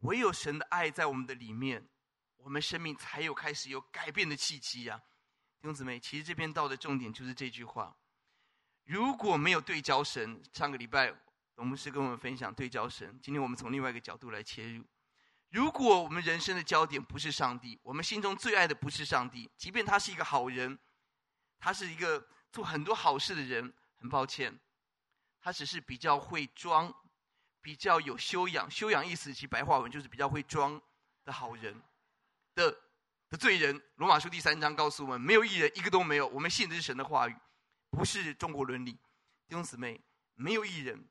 [0.00, 1.88] 唯有神的爱在我们的里面，
[2.36, 5.00] 我们生命才有开始有改变的契机呀。
[5.60, 7.96] 弟兄姊妹，其实这篇道的重点就是这句话：
[8.84, 11.12] 如果没有对焦神，上个礼拜
[11.54, 14.84] 董牧师跟我们分享对焦神，今天我们从另外一个角度来切入。
[15.48, 20.78] 如果我们人生的焦点不是上帝，我们心中最爱的不是上帝，即便他是一个好人，
[21.58, 24.60] 他是一个做很多好事的人，很抱歉，
[25.46, 26.92] 他只是比较会装，
[27.60, 28.68] 比较有修养。
[28.68, 30.82] 修养意思其实白话文就是比较会装
[31.24, 31.80] 的好人
[32.56, 32.76] 的
[33.28, 33.80] 的罪人。
[33.94, 36.26] 罗马书第三章告诉我们，没有一人，一个都没有。
[36.26, 37.36] 我们信的是神的话语。
[37.90, 38.94] 不是中国伦理，
[39.46, 40.00] 弟兄姊妹，
[40.34, 41.06] 没有一人。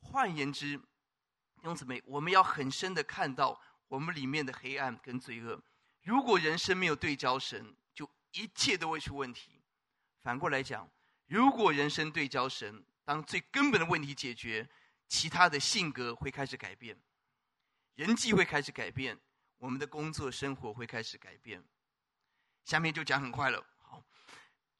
[0.00, 5.62] 换言之，弟兄姊妹，我们要很深的看到我们里面的黑暗跟罪恶。
[6.00, 9.60] 如果人生没有对焦神，就一切都会出问题。
[10.22, 10.90] 反过来讲，
[11.26, 14.68] 如果人生对焦神，当最根本的问题解决，
[15.08, 17.00] 其他的性格会开始改变，
[17.94, 19.16] 人际会开始改变，
[19.58, 21.64] 我们的工作生活会开始改变。
[22.64, 23.64] 下面就讲很快了。
[23.78, 24.02] 好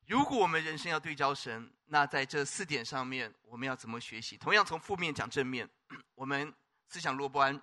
[0.07, 4.37] 如果我们人生要对焦神，那在这四点上面，我们要怎么学习？
[4.37, 5.69] 同样从负面讲正面，
[6.17, 6.53] 我们
[6.89, 7.63] 思想罗伯安，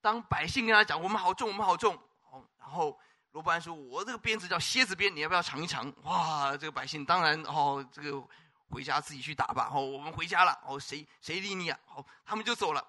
[0.00, 1.94] 当百姓跟他讲：“我们好重，我们好重。”
[2.32, 2.98] 哦，然后
[3.32, 8.26] 罗伯安说：“我这个鞭子叫蝎子鞭，你要不要尝一尝？”哇，这个百姓当然哦，这个
[8.72, 9.70] 回家自己去打吧。
[9.72, 10.58] 哦，我们回家了。
[10.66, 11.78] 哦，谁谁理你啊？
[11.94, 12.82] 哦，他们就走了。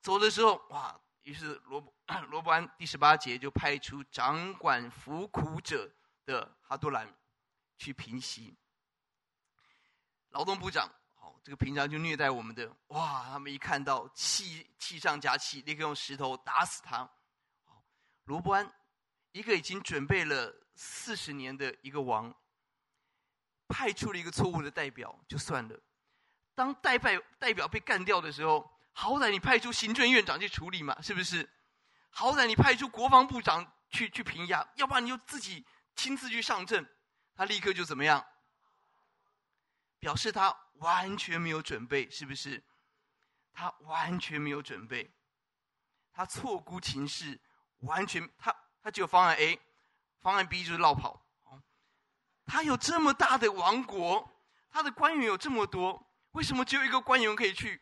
[0.00, 1.94] 走的时候，哇，于是罗
[2.30, 5.88] 罗波安第十八节就派出掌管服苦者
[6.24, 7.06] 的哈多兰。
[7.78, 8.54] 去平息，
[10.28, 13.24] 劳动部长，好，这个平常就虐待我们的，哇！
[13.24, 17.10] 他们一看到气气上加气，立刻用石头打死他。
[18.22, 18.72] 罗波安，
[19.32, 22.32] 一个已经准备了四十年的一个王，
[23.72, 25.80] 派出了一个错误的代表就算了。
[26.54, 31.48] 当代拜代表被干掉的时候，好歹你派出行政院长去处理嘛，是不是？
[32.10, 35.64] 好歹你派出国防部长去去评压，要不然你就自己
[35.96, 36.86] 亲自去上阵。
[37.34, 38.22] 他立刻就怎么样？
[39.98, 42.62] 表示他完全没有准备，是不是？
[43.54, 45.10] 他完全没有准备，
[46.12, 47.40] 他错估情势，
[47.78, 49.58] 完全他他只有方案 A，
[50.20, 51.24] 方案 B 就是落跑。
[52.44, 54.30] 他有这么大的王国，
[54.70, 57.80] 他的官员有这么多，为什么只有一个官员可以去？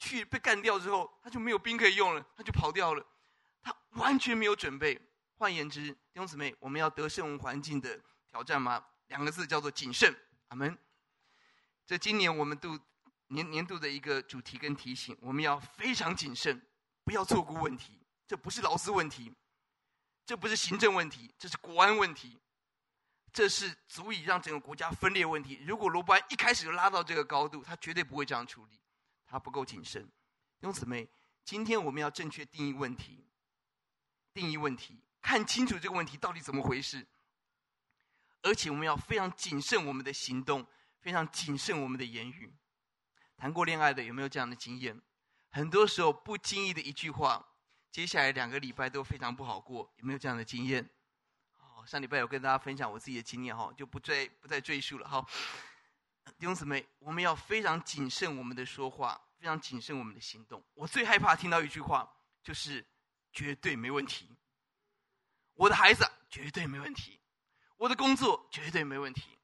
[0.00, 3.04] 去被干掉之后，他就没有兵可以用了，他就跑掉了。
[3.60, 4.96] 他完全没有准备。
[5.34, 8.00] 换言之，弟兄姊妹，我们要得胜环境的。
[8.28, 8.84] 挑战吗？
[9.08, 10.16] 两个字叫做谨慎。
[10.48, 10.78] 阿门。
[11.84, 12.78] 这今年我们度
[13.26, 16.64] 年年度的一个主题跟提醒，我们要非常谨慎，
[17.02, 17.98] 不要错估问题。
[18.28, 19.34] 这不是劳资问题，
[20.24, 22.38] 这不是行政问题，这是国安问题，
[23.32, 25.60] 这是足以让整个国家分裂问题。
[25.66, 28.80] 如果罗伯安一开始就拉到这个高度，他绝对不会这样处理，
[29.26, 30.02] 他不够谨慎。
[30.04, 31.08] 弟兄姊妹，
[31.44, 33.28] 今天我们要正确定义问题，
[34.32, 37.06] 定义问题，看清楚这个问题到底怎么回事。
[38.42, 40.66] 而且我们要非常谨慎我们的行动，
[41.00, 42.54] 非常谨慎我们的言语。
[43.36, 45.00] 谈过恋爱的有没有这样的经验？
[45.50, 47.54] 很多时候不经意的一句话，
[47.90, 49.92] 接下来两个礼拜都非常不好过。
[49.96, 50.88] 有没有这样的经验？
[51.88, 55.08] 上礼拜有跟大家分享我自己的经验哈，就不再不再赘述了。
[55.08, 55.26] 好，
[56.38, 60.62] 弟兄姊妹，我们要非常谨慎我们的说话，非常谨慎我们的行动。
[60.74, 62.06] 我最害怕听到一句话，
[62.42, 62.86] 就是
[63.32, 64.28] 绝对没问题。
[65.54, 67.18] 我的孩子绝对没问题。
[67.78, 69.38] 我的工作绝对没问题。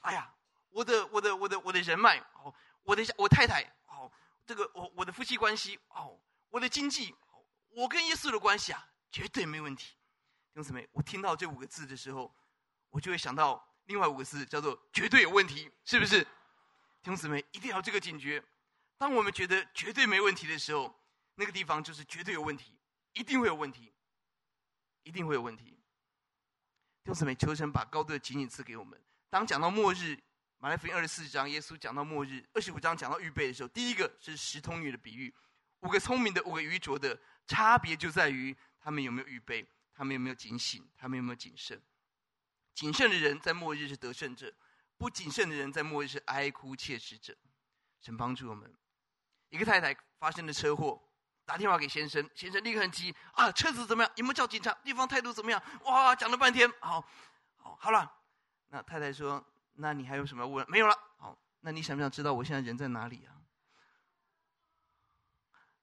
[0.00, 0.34] 哎呀，
[0.70, 4.10] 我的我的我的我的人脉哦，我的我太太哦，
[4.46, 6.18] 这个我我的夫妻关系哦，
[6.48, 7.14] 我的经济，
[7.68, 9.94] 我跟耶稣的关系啊，绝对没问题。
[10.52, 12.34] 弟兄姊妹，我听到这五个字的时候，
[12.90, 16.22] 我就会想到另外五个字，叫做绝对有问题，是不是？
[16.22, 18.42] 弟兄姊妹，一定要这个警觉。
[18.98, 20.94] 当我们觉得绝对没问题的时候，
[21.36, 22.78] 那个地方就是绝对有问题，
[23.12, 23.92] 一定会有问题，
[25.04, 25.64] 一定会有问题。
[27.02, 29.00] 弟兄姊妹，求神把高度的紧紧赐给我们。
[29.30, 30.18] 当讲到末日，
[30.58, 35.32] 马来福音二十四章，耶稣讲到末日；二十五章讲到预备的时候，第一个是十童女的比喻，
[35.80, 39.66] 五个聪明的，五个愚拙的，差别就在于他们有没有预备，
[40.00, 41.78] 他们有没有警醒，他们有没有谨慎。
[42.72, 44.50] 谨慎的人在末日是得胜者，
[44.96, 47.36] 不谨慎的人在末日是哀哭切齿者。
[48.00, 48.74] 神帮助我们。
[49.50, 51.06] 一个太太发生了车祸。
[51.44, 53.52] 打电话给先生，先生立刻很急啊！
[53.52, 54.10] 车子怎么样？
[54.16, 54.72] 有没有叫警察？
[54.82, 55.62] 对方态度怎么样？
[55.84, 57.06] 哇，讲了半天，好，
[57.56, 58.10] 好，好了。
[58.68, 59.44] 那太太说
[59.76, 60.64] ：“那你还有什么要问？
[60.70, 60.96] 没有了。
[61.18, 63.36] 好，那你想不想知道我现在人在哪里啊？”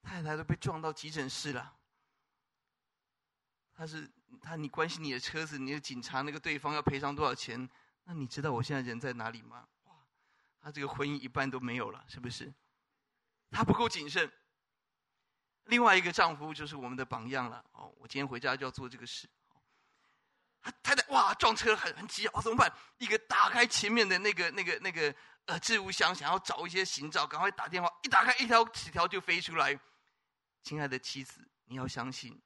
[0.01, 1.75] 太太都被撞到急诊室了。
[3.79, 4.09] 他是
[4.47, 7.69] 他，你关心你的车子，你的警察那个对方要赔偿多少钱？
[8.05, 9.67] 那你知道我现在人在哪里吗？
[9.83, 9.91] 哇，
[10.61, 12.53] 他这个婚姻一半都没有了，是不是？
[13.51, 14.31] 他不够谨慎。
[15.65, 17.61] 另外一个丈夫就是我们的榜样了。
[17.73, 19.27] 哦，我今天回家就要做这个事。
[20.61, 22.71] 他太太哇撞车很很急啊，怎么办？
[22.99, 25.13] 一个打开前面的那个那个那个
[25.45, 29.77] 呃置物箱，想要找一些行照，赶快打电话，一打开一条纸条就飞出来。
[30.63, 32.41] 亲爱的妻子，你要相信，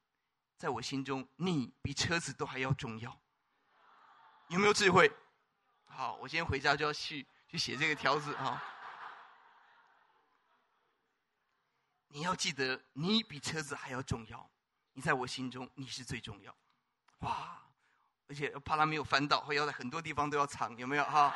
[0.61, 3.19] 在我心中，你比车子都还要重要。
[4.49, 5.11] 有没有智慧？
[5.85, 8.63] 好，我今天回家就要去去写这个条子啊。
[12.09, 14.47] 你要记得，你比车子还要重要。
[14.93, 16.55] 你在我心中，你是最重要。
[17.21, 17.59] 哇！
[18.27, 21.33] 而且怕他没有翻到，会要在很多地方都要藏，有没有哈？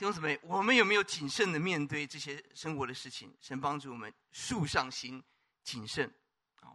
[0.00, 3.36] 弟兄姊妹，我们有没有谨慎的面对这些生活的事情？
[3.38, 5.22] 神帮助我们树上心
[5.62, 6.10] 谨慎。
[6.62, 6.74] 哦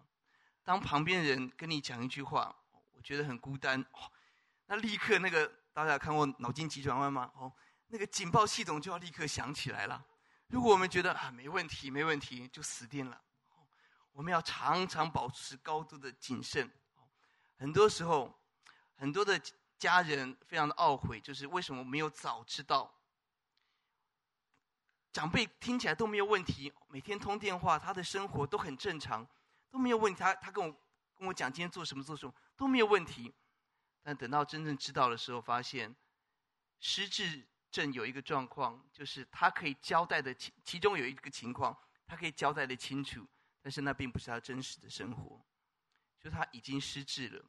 [0.63, 2.55] 当旁边人跟你讲一句话，
[2.91, 4.11] 我觉得很孤单，哦，
[4.67, 7.31] 那立刻那个大家看过脑筋急转弯吗？
[7.35, 7.51] 哦，
[7.87, 10.05] 那个警报系统就要立刻响起来了。
[10.49, 13.19] 如果我们觉得啊没问题，没问题，就死定了。
[14.11, 16.71] 我们要常常保持高度的谨慎。
[17.57, 18.39] 很多时候，
[18.93, 19.41] 很多的
[19.79, 22.93] 家人非常的懊悔，就是为什么没有早知道。
[25.15, 29.25] 长辈听起来都没有问题，每天通电话，他的生活都很正常，
[29.71, 30.19] 都没有问题。
[30.19, 30.69] 他他跟我
[31.17, 33.33] 跟我讲今天做什么做什么都没有问题。
[34.03, 35.95] 但等到真正知道的时候，发现
[36.81, 41.73] 失智症有一个状况，就是他可以交代的其其中有一个情况，
[42.05, 43.25] 他可以交代的清楚。
[43.61, 45.41] 但是那并不是他真实的生活，
[46.19, 47.45] 就他已经失智了，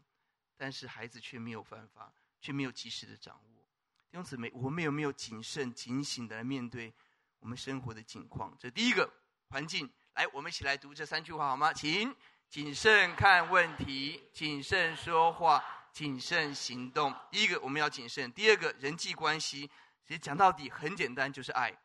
[0.56, 3.68] 但是孩子却没有办法，却没有及时的掌握。
[4.08, 6.94] 弟兄姊妹，我们有没有谨慎、警醒的来面对
[7.40, 8.56] 我们生活的境况？
[8.58, 9.10] 这第一个
[9.48, 11.72] 环境，来，我们一起来读这三句话好吗？
[11.72, 12.14] 请
[12.48, 15.62] 谨慎看问题，谨慎说话，
[15.92, 17.14] 谨慎行动。
[17.30, 19.70] 第一个我们要谨慎，第二个人际关系，
[20.04, 21.76] 其实讲到底很简单，就是爱。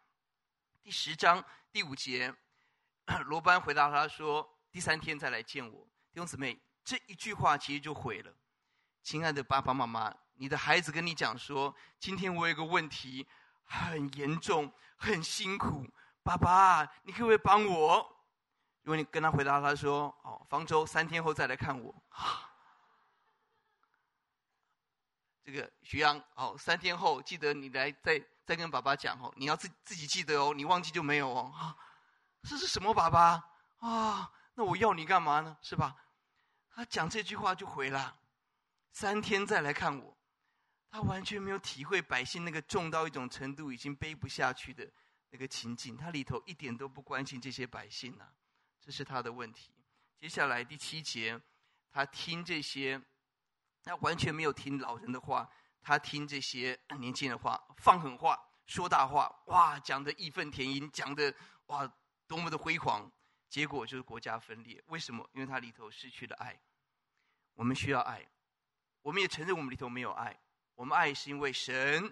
[0.81, 2.33] 第十章第五节。
[3.25, 8.33] 罗班回答他说：“第三天再来见我。”弟兄姊妹，这一句话其实就毁了。
[9.01, 13.27] 亲爱的爸爸妈妈，你的孩子跟你讲说：“今天我有个问题，
[13.71, 15.87] 很严重，很辛苦。
[16.23, 18.17] 爸爸，你可不可以帮我？”
[18.83, 22.03] 如果你跟他回答他说：“哦，方舟三天后再来看我。
[25.45, 31.75] ”这个徐阳，哦，三天后记得你来再再跟爸爸讲哦，你要自自己记得哦，你忘记就没有哦。
[32.43, 33.43] 这是什么爸爸
[33.79, 34.31] 啊？
[34.55, 35.57] 那我要你干嘛呢？
[35.61, 35.95] 是吧？
[36.73, 38.17] 他讲这句话就回了，
[38.91, 40.17] 三天再来看我。
[40.91, 44.87] 他完全没有体会百姓那个重到一种程度，已经背不下去的
[45.29, 45.95] 那个情境。
[45.95, 48.25] 他里头一点都不关心这些百姓呐，
[48.79, 49.71] 这是他的问题。
[50.19, 51.41] 接下来第七节，
[51.89, 53.01] 他听这些，
[53.83, 55.49] 他完全没有听老人的话，
[55.81, 58.37] 他听这些年轻人的话，放狠话，
[58.67, 61.33] 说大话，哇，讲的义愤填膺，讲的
[61.67, 61.91] 哇。
[62.27, 63.11] 多么的辉煌，
[63.49, 64.81] 结果就是国家分裂。
[64.87, 65.29] 为什么？
[65.33, 66.57] 因为它里头失去了爱。
[67.55, 68.25] 我们需要爱，
[69.01, 70.39] 我们也承认我们里头没有爱。
[70.81, 72.11] 我们爱是因为神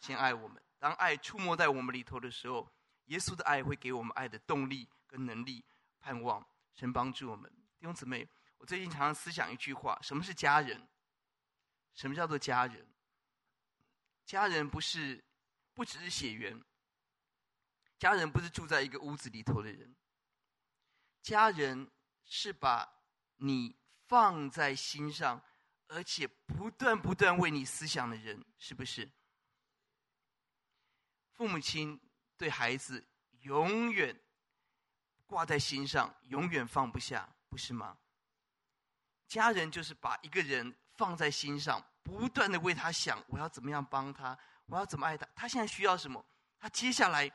[0.00, 0.62] 先爱我们。
[0.78, 2.66] 当爱触摸在我们里头的时候，
[3.04, 5.62] 耶稣的爱会给我们爱的动力跟能力、
[6.00, 6.42] 盼望。
[6.74, 7.50] 神帮助我们。
[7.78, 10.88] 弟兄姊妹，我最近常常思想一句话：什么是家人？
[11.92, 12.88] 什么叫做家人？
[14.24, 15.22] 家人不是，
[15.74, 16.58] 不只是血缘。
[17.98, 19.94] 家人不是住在一个屋子里头的人，
[21.20, 21.90] 家人
[22.24, 22.88] 是把
[23.36, 25.42] 你放在心上，
[25.88, 29.10] 而且不断不断为你思想的人，是不是？
[31.32, 32.00] 父母亲
[32.36, 33.06] 对孩子
[33.40, 34.18] 永远
[35.26, 37.98] 挂在心上，永远放不下，不是吗？
[39.26, 46.24] 家人就是把一个人放在心上，不断的为他想，我要怎么样帮他，我要怎么爱他，他现在需要什么，
[46.58, 47.30] 他接下来。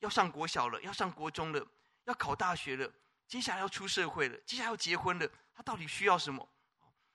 [0.00, 1.62] 要上国小了，要上国中了，
[2.04, 2.90] 要考大学了，
[3.26, 6.48] 接下来要出社会了，接下来要结婚了，他到底需要什么？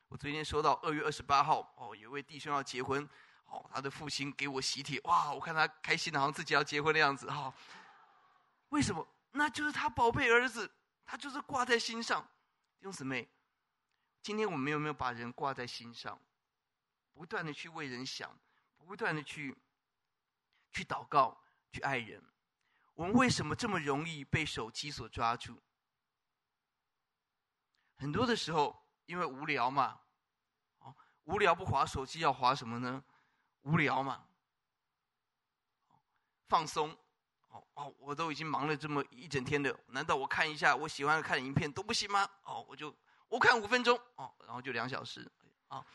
[0.07, 3.07] 我昨天收到二月二十八号，哦，有位弟兄要结婚，
[3.45, 7.53] 哦，他的父亲给我喜帖，哇，我看他开心的，好像自己要结婚的样子，哈、
[8.69, 9.05] 为什么？
[9.31, 10.71] 那就是他宝贝儿子，
[11.05, 12.21] 他就是挂在心上。
[12.79, 13.27] 弟兄姊妹，
[14.21, 16.17] 今天我们有没有把人挂在心上，
[17.13, 18.37] 不断的去为人想，
[18.77, 19.57] 不断的去
[20.71, 21.41] 去祷告，
[21.71, 22.23] 去爱人？
[22.93, 25.59] 我们为什么这么容易被手机所抓住？
[27.97, 29.99] 很多的时候，因为无聊嘛，
[30.79, 33.03] 哦，无聊不滑手机要滑什么呢？
[33.61, 34.25] 无聊嘛，
[36.47, 36.95] 放松，
[37.49, 42.29] 哦哦，我都已经忙了这么一整天了，难道我看一下我喜欢看的影片都不行吗？
[42.43, 42.95] 哦，我就
[43.27, 45.31] 我看五分钟，哦，然后就两小时，
[45.67, 45.85] 啊，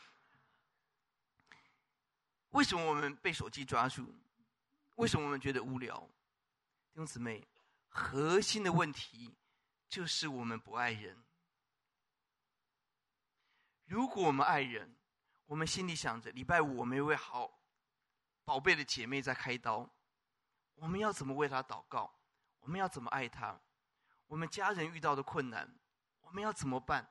[2.49, 4.13] 为什么我们被手机抓住？
[4.95, 5.97] 为什么我们觉得无聊？
[6.91, 7.47] 弟兄姊妹，
[7.87, 9.33] 核心的问题
[9.87, 11.23] 就是我们不爱人。
[13.91, 14.95] 如果我们爱人，
[15.47, 17.61] 我们心里想着礼拜五我们有位好
[18.45, 19.93] 宝贝的姐妹在开刀，
[20.75, 22.09] 我们要怎么为她祷告？
[22.61, 23.59] 我们要怎么爱她？
[24.27, 25.77] 我们家人遇到的困难，
[26.21, 27.05] 我们要怎么办？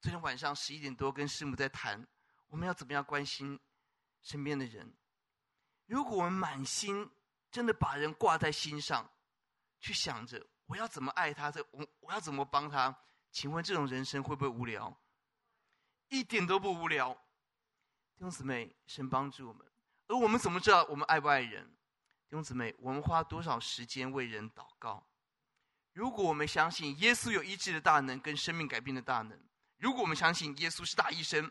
[0.00, 2.08] 昨天晚上十一点多跟师母在谈，
[2.46, 3.60] 我们要怎么样关心
[4.22, 4.96] 身边的人？
[5.84, 7.10] 如果我们满心
[7.50, 9.12] 真的把人挂在心上，
[9.78, 12.98] 去想着我要怎么爱他，这我我要怎么帮他？
[13.30, 14.98] 请问这种人生会不会无聊？
[16.08, 17.12] 一点都不无聊。
[17.12, 19.66] 弟兄姊妹，神帮助我们，
[20.06, 21.66] 而我们怎么知道我们爱不爱人？
[22.28, 25.06] 弟兄姊妹，我们花多少时间为人祷告？
[25.92, 29.38] 如果我们相信耶稣有医治的大能跟生命改变的大能，
[29.78, 31.50] 如果我们相信耶稣是大医生，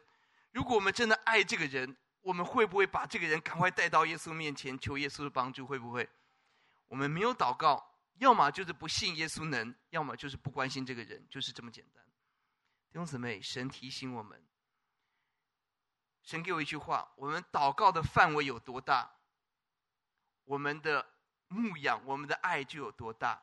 [0.52, 5.66] 如果我们真的爱这个人，我们会不会把这个人赶快带到耶稣面前求耶稣的帮助？
[5.66, 6.10] 会不会？
[6.88, 12.04] 我们没有祷告，要么就是不信耶稣能，要么就是不关心这个人，就是这么简单。
[12.94, 14.40] 弟兄姊妹，神提醒我们，
[16.22, 19.16] 神给我一句话：我们祷告的范围有多大，
[20.44, 21.04] 我们的
[21.48, 23.42] 牧养、我们的爱就有多大。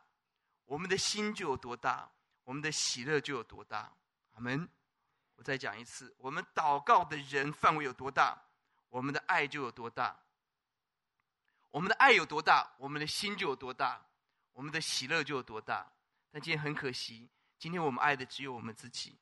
[0.66, 2.08] 我们的心就有多大，
[2.44, 3.92] 我们的喜乐就有多大。
[4.34, 4.68] 阿门。
[5.34, 8.40] 我再讲一次，我们祷告的人范围有多大，
[8.88, 10.16] 我们的爱就有多大。
[11.72, 14.06] 我们的爱有多大，我们的心就有多大，
[14.52, 15.92] 我们的喜乐就有多大。
[16.30, 17.28] 但今天很可惜，
[17.58, 19.18] 今天我们爱的只有我们自己，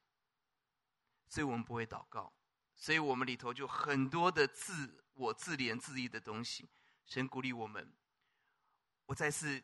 [1.29, 2.33] 所以我们不会祷告，
[2.75, 6.69] 所以我们里头就很多的自我自怜自义的东西。
[7.05, 7.93] 神鼓励我们，
[9.07, 9.63] 我再次。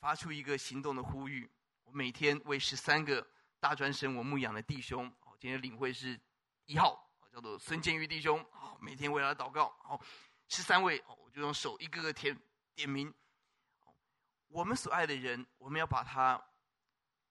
[0.00, 1.46] 发出一个行动的呼吁，
[1.82, 6.18] 我每天为十三个大专生我牧养的弟兄，哦，今天领会是
[6.64, 10.02] 一号，叫做孙建玉弟兄，好，每天为他祷告，好，
[10.48, 12.34] 十三位，我就用手一个个填
[12.74, 13.12] 点名，
[14.48, 16.42] 我们所爱的人，我们要把他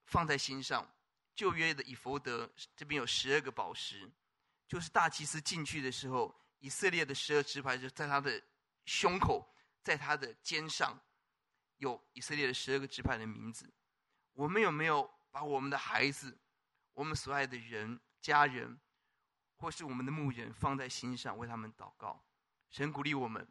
[0.04, 0.88] 放在心上。
[1.34, 4.10] 旧约的以弗得这边有十二个宝石，
[4.66, 8.42] 就是大祭司进去的时候，以色列的十二支派就在他的
[8.84, 11.00] 胸口，在他的肩上。
[11.78, 13.72] 有以色列的十二个支派的名字，
[14.34, 16.38] 我们有没有把我们的孩子、
[16.92, 18.78] 我们所爱的人、家人，
[19.56, 22.22] 或是我们的牧人放在心上，为他们祷告？
[22.68, 23.48] 神鼓励我们，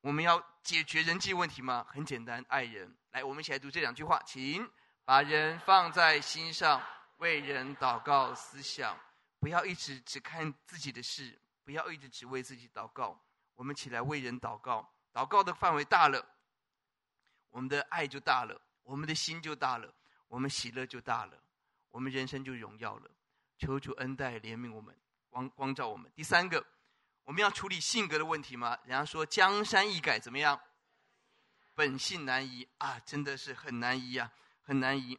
[0.00, 1.86] 我们要解决人际问题吗？
[1.88, 2.92] 很简单，爱人。
[3.12, 4.68] 来，我们一起来读这两句话，请
[5.06, 6.82] 把人放在心上，
[7.18, 8.98] 为人祷告思想，
[9.38, 13.16] 不要一直只看自己的事，不要一直只为自己祷告。
[13.54, 16.26] 我们起来为人祷告，祷告的范围大了。
[17.50, 19.94] 我们的爱就大了，我们的心就大了，
[20.26, 21.38] 我们喜乐就大了，
[21.90, 23.08] 我们人生就荣耀了。
[23.58, 24.92] 求主恩待怜悯我们，
[25.30, 26.10] 光光照我们。
[26.16, 26.66] 第三个，
[27.22, 28.76] 我们要处理性格的问题吗？
[28.84, 30.60] 人家说江山易改，怎么样？
[31.76, 34.32] 本性难移啊，真的是很难移啊，
[34.66, 35.16] 很难移。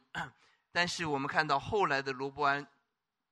[0.70, 2.64] 但是我们看到后来的罗伯安，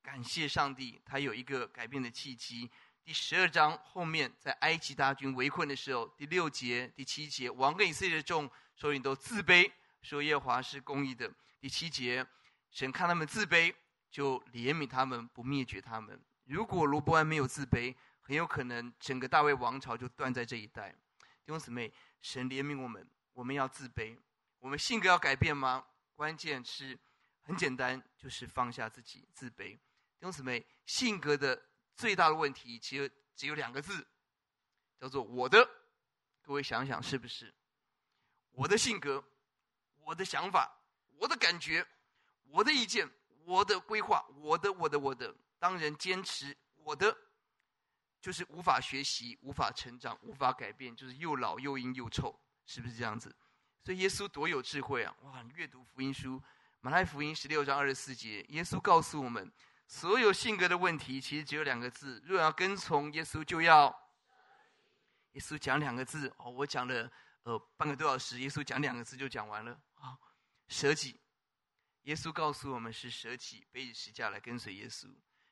[0.02, 2.70] 感谢上帝，他有一个改变的契机。
[3.04, 11.30] 第十二章后面，在埃及大军围困的时候，第六节、第七节，王跟以色列众首领都自卑，说耶和华是公义的。
[11.60, 12.26] 第七节，
[12.70, 13.72] 神看他们自卑，
[14.10, 16.20] 就怜悯他们，不灭绝他们。
[16.46, 20.90] 如果罗伯安没有自卑，很有可能整个大卫王朝就断在这一代。
[21.44, 21.92] 弟兄姊妹，
[22.22, 24.18] 神怜悯我们，我们要自卑。
[24.58, 25.84] 我们性格要改变吗？
[26.16, 26.98] 关键是
[27.42, 29.76] 很简单，就是放下自己，自卑。
[29.76, 31.62] 弟兄姊妹，性格的。
[31.94, 34.06] 最大的问题其实只有两个字，
[34.98, 35.66] 叫做“我的”。
[36.44, 37.54] 各位想想，是不是？
[38.50, 39.24] 我的性格、
[40.04, 40.78] 我的想法、
[41.16, 41.86] 我的感觉、
[42.48, 43.10] 我的意见、
[43.46, 45.34] 我的规划、我的、我的、我的。
[45.58, 47.16] 当人坚持我的，
[48.20, 53.34] 就是无法学习、无法成长、无法改变，就是又老又阴又臭，是不是这样子？
[53.86, 55.14] 所以耶稣多有智慧啊！
[55.22, 56.42] 哇，你阅读福音书，
[56.80, 59.48] 马太福音十六章二十四节，耶稣告诉我们。
[59.86, 63.86] 所有性格的问题，其实只有两个字：若要跟从耶稣，就要。
[65.34, 67.08] 耶稣讲两个字哦，我讲了
[67.44, 70.18] 呃半个多小时，耶稣讲两个字就讲完了啊、
[70.66, 71.20] 舍己。
[72.02, 75.06] 耶稣告诉我们是舍己，背起十架来跟随耶稣。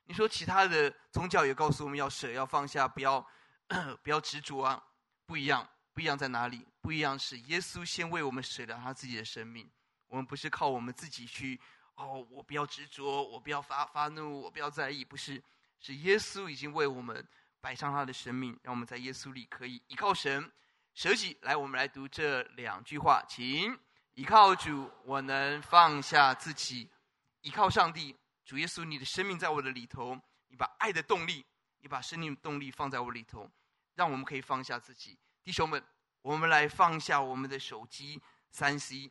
[0.06, 3.24] 你说其他的宗教也告诉我们要舍，要放下，不要
[4.02, 4.84] 不要执着啊，
[5.24, 6.66] 不一样，不一样在哪里？
[6.84, 9.66] 不一样是耶稣先为我们舍了他自己的生命，
[10.06, 11.58] 我们不是靠我们自己去。
[11.94, 15.42] 哦，我不要执着，我不要发发怒，我不要在意，不是，
[15.80, 17.26] 是耶稣已经为我们
[17.58, 20.52] 摆上他的生命，让我们在耶稣里可以依靠神，
[20.92, 21.38] 舍己。
[21.40, 23.74] 来，我们来读这两句话，请
[24.12, 26.90] 依靠主，我能放下自己，
[27.40, 28.14] 依靠上帝，
[28.44, 31.46] 主耶稣，你的生命在我的里头，你把爱的动力，
[31.80, 33.50] 你把生命动力放在我里头，
[33.94, 35.16] 让我们可以放下自己。
[35.42, 35.82] 弟兄们，
[36.24, 38.18] 我们来放下我们的手机
[38.50, 39.10] 三 C。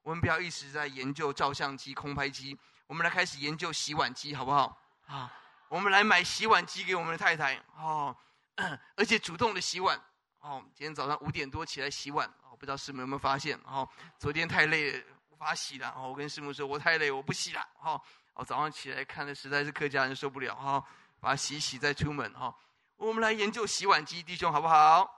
[0.00, 4.80] 我们不要一直在研究照相机、空拍机，我们来开始研究洗碗机，好不好？
[5.06, 5.30] 啊，
[5.68, 8.16] 我们来买洗碗机给我们的太太哦，
[8.96, 10.02] 而且主动的洗碗
[10.38, 10.64] 哦。
[10.74, 13.86] 今天早上五点多起来洗碗哦，不知道师母有没有发现哦？
[14.18, 16.08] 昨天太累了，无法洗了哦。
[16.08, 18.00] 我跟师母说，我太累，我不洗了哦。
[18.32, 20.82] 我，早上起来看的实在是客家人受不了哈，
[21.20, 22.56] 把它洗洗再出门哈。
[22.96, 25.15] 我们来研究洗碗机，弟兄好不好？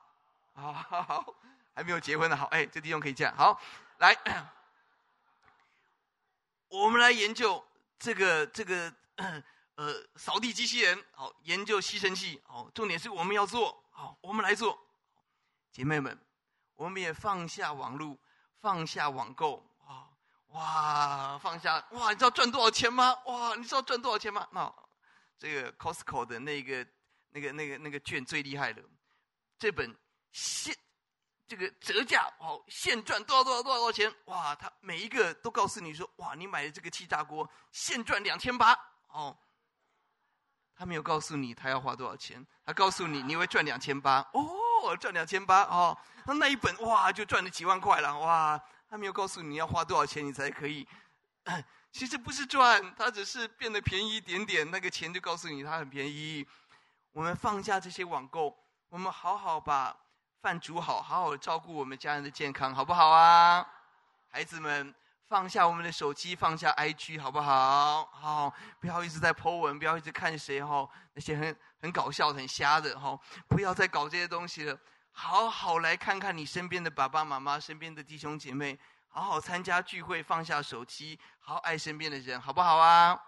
[0.61, 1.35] 好好好，
[1.73, 3.61] 还没有结婚的好，哎，这弟兄可以这样好
[3.99, 4.13] 来。
[6.69, 7.65] 我们来研究
[7.97, 8.93] 这个这个
[9.77, 14.77] 呃扫地机器人，好，研究吸尘器，好，重点是我们要做，好，我们来做，
[15.71, 16.19] 姐妹们，
[16.75, 18.19] 我们也放下网络，
[18.61, 20.11] 放下网购，啊，
[20.49, 23.15] 哇，放下，哇，你知道赚多少钱吗？
[23.27, 24.49] 哇，你知道赚多少钱吗？
[24.51, 24.75] 那
[25.39, 26.85] 这个 Costco 的那个
[27.31, 28.83] 那个那个那个券最厉害了，
[29.57, 29.97] 这本
[30.39, 30.77] 现。
[31.49, 34.15] 这个折价哦，现赚多少多少多少多少钱？
[34.27, 39.35] 哇，他每一个都告诉你说，哇，你买的这个气炸锅现赚两千八哦。
[40.77, 45.97] 他没有告诉你他要花多少钱，他告诉你你会赚两千八哦，赚两千八哦。
[46.27, 50.87] 那那一本哇就赚了几万块了哇，他没有告诉你要花多少钱你才可以。
[51.93, 56.47] 其实不是赚，他只是变得便宜一点点，那个钱就告诉你他很便宜。
[57.13, 58.55] 我们放下这些网购，
[58.91, 59.97] 我们好好把。
[60.41, 63.67] 饭煮好，好好照顾我们家人的健康，好不好啊？
[64.31, 64.95] 孩子们，
[65.27, 68.05] 放下我们的手机，放下 IG，好不好？
[68.13, 73.19] 好，不要一直在 po 文，不要一直看谁哈，那些很很搞笑、很瞎的哈，
[73.49, 74.79] 不要再搞这些东西了。
[75.11, 78.79] 好好来看看你身边的爸爸妈妈、身边的弟兄姐妹，
[79.09, 83.21] 好好参加聚会，放下手机，好好爱身边的人，好不好啊？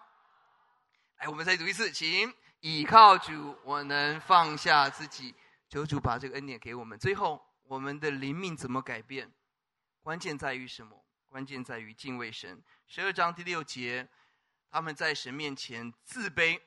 [1.17, 5.35] 来，我们再读一次，请倚靠主，我能放下自己。
[5.71, 6.99] 求主把这个恩典给我们。
[6.99, 9.31] 最后，我们的灵命怎么改变？
[10.01, 11.01] 关键在于什么？
[11.29, 12.61] 关键在于敬畏神。
[12.87, 14.09] 十二章第六节，
[14.69, 16.59] 他们在神面前自卑，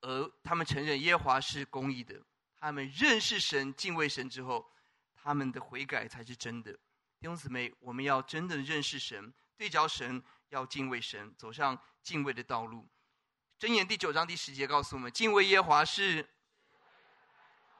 [0.00, 2.20] 而他们承认耶和华是公义的。
[2.56, 4.68] 他们认识神、敬畏神之后，
[5.14, 6.72] 他们的悔改才是真的。
[6.72, 12.88] 弟兄姊妹，我们要真的认识神，对焦神，要敬畏神，走上敬畏的道路。
[13.60, 16.28] 箴言第九章第十节告诉我们：敬畏耶和华是。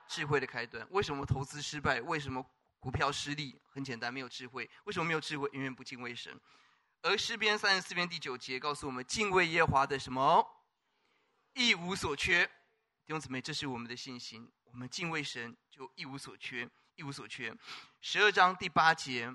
[0.09, 0.87] 智慧的开端。
[0.91, 2.01] 为什么投资失败？
[2.01, 2.45] 为什么
[2.81, 3.61] 股票失利？
[3.71, 4.69] 很简单，没有智慧。
[4.85, 5.49] 为什么没有智慧？
[5.53, 6.41] 因为不敬畏神。
[7.03, 10.45] 而诗篇三十四篇第九节告诉我们：敬畏耶华的什么？
[11.55, 12.45] 一无所缺。
[12.47, 14.51] 弟兄姊妹，这是我们的信心。
[14.65, 17.55] 我们敬畏神，就一无所缺，一无所缺。
[18.01, 19.33] 十二章第八节，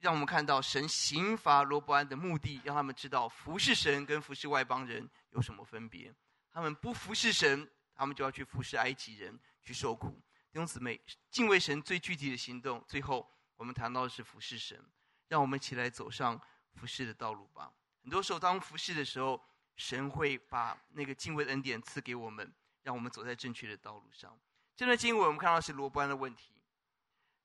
[0.00, 6.14] 让我们看到神刑罚罗波安的目的，让他们知道服侍神跟服侍外邦人有什么分别。
[6.52, 7.70] 他们不服侍神。
[7.94, 10.10] 他们就要去服侍埃及人，去受苦。
[10.52, 14.82] 弟兄姊妹，敬畏神最具体的行动，最后我们谈到的是服侍神。
[15.28, 16.38] 让我们一起来走上
[16.74, 17.72] 服侍的道路吧。
[18.02, 19.42] 很多时候，当服侍的时候，
[19.76, 24.38] 神会把那个敬畏的恩典赐给我们，让我们走在正确的道路上。
[24.76, 26.52] 这段经文我们看到是罗伯安的问题，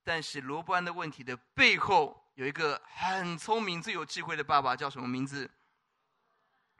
[0.03, 5.49] 但是罗伯安的问题的背后有一个很聪明、最有智慧的爸爸，叫什么名字？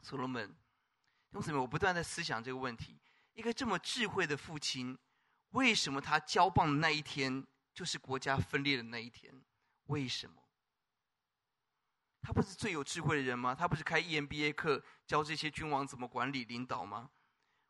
[0.02, 0.46] 所罗门。
[0.50, 3.00] 弟兄姊妹，我不断在思想这个问题。
[3.38, 4.98] 一个这么智慧的父亲，
[5.52, 9.32] 为什么他交棒的那一天就是国家分裂的那一天？
[9.86, 10.42] 为什么？
[12.20, 13.54] 他不是最有智慧的人吗？
[13.54, 17.12] 他不是开 EMBA 课教这些君王怎么管理领导吗？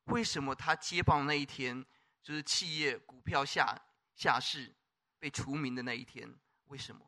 [0.05, 1.85] 为什么他接棒那一天
[2.23, 3.77] 就是企业股票下
[4.15, 4.73] 下市
[5.19, 6.33] 被除名的那一天？
[6.67, 7.05] 为什么？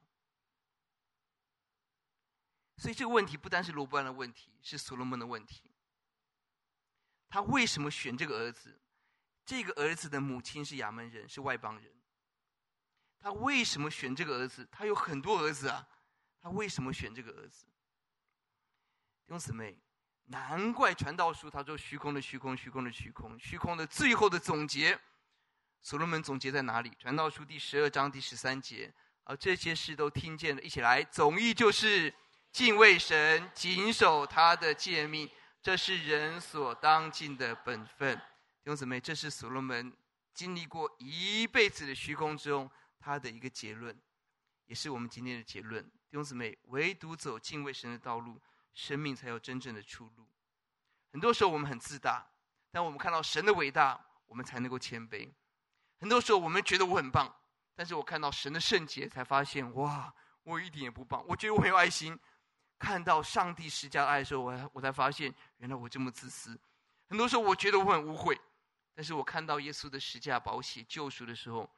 [2.75, 5.68] 所以这个问题不单是罗伯安的问题，是所罗门的问题。
[7.29, 8.75] 他为什么选这个儿子？
[9.45, 11.91] 这个儿子的母亲是亚门人，是外邦人。
[13.19, 14.67] 他为什么选这个儿子？
[14.71, 15.87] 他有很多儿子啊，
[16.41, 17.65] 他为什么选这个儿子？
[19.25, 19.77] 弟兄姊妹，
[20.25, 24.99] 难怪传道书他说虚空的虚空，虚空的虚空，虚空的最后的总结，
[25.81, 26.91] 所罗门总结在哪里？
[26.99, 32.13] 传道书第十二章第十三节，而这些事都听见了，一起来，总意就是
[32.51, 35.29] 敬畏神，谨守他的诫命。
[35.61, 39.91] 这是人所当尽的本分，弟兄姊妹，这是所罗门
[40.33, 43.93] 经历过一辈子的虚空中他的一个结论，
[44.67, 45.83] 也是我们今天的结论。
[45.83, 48.41] 弟兄姊妹，唯独走敬畏神的道路，
[48.73, 50.25] 生命才有真正的出路。
[51.11, 52.25] 很多时候我们很自大，
[52.71, 55.29] 但我们看到神的伟大，我们才能够谦卑。
[55.99, 57.35] 很多时候我们觉得我很棒，
[57.75, 61.21] 但是我看到神的圣洁，才发现哇，我一点也不棒。
[61.27, 62.17] 我觉得我很有爱心。
[62.79, 66.57] 看到上帝施加爱的时候，我我才发现，原来我这么自私。
[67.09, 68.39] 很多时候，我觉得我很污秽，
[68.95, 71.69] 但是我看到耶稣的十架宝血救赎的时候，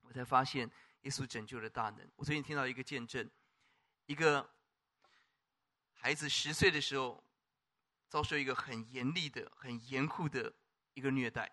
[0.00, 0.68] 我才发现
[1.02, 2.10] 耶稣拯救的大能。
[2.16, 3.30] 我最近听到一个见证，
[4.06, 4.48] 一个
[5.92, 7.22] 孩子十岁的时候，
[8.08, 10.50] 遭受一个很严厉的、很严酷的
[10.94, 11.50] 一个虐待。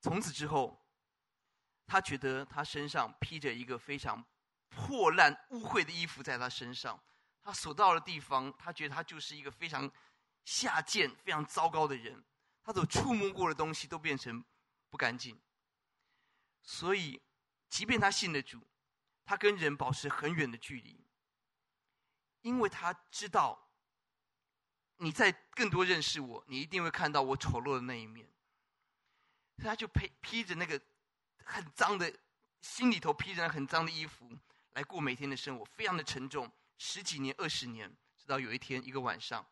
[0.00, 0.84] 从此之后，
[1.86, 4.24] 他觉得他身上披着一个非常
[4.68, 7.00] 破烂、污秽的衣服在他身上。
[7.46, 9.88] 他所到的地方，他觉得他就是一个非常
[10.44, 12.24] 下贱、非常糟糕的人。
[12.64, 14.44] 他所触摸过的东西都变成
[14.90, 15.40] 不干净。
[16.64, 17.22] 所以，
[17.68, 18.66] 即便他信了主，
[19.24, 21.06] 他跟人保持很远的距离，
[22.40, 23.70] 因为他知道，
[24.96, 28.28] 你在更多认识我，你一定会看到我丑陋的那一面。
[29.58, 30.82] 他就披披着那个
[31.44, 32.12] 很脏的，
[32.60, 34.36] 心里头披着很脏的衣服
[34.72, 36.50] 来过每天的生活，非常的沉重。
[36.78, 39.46] 十几年、二十年，直到有一天一个晚上，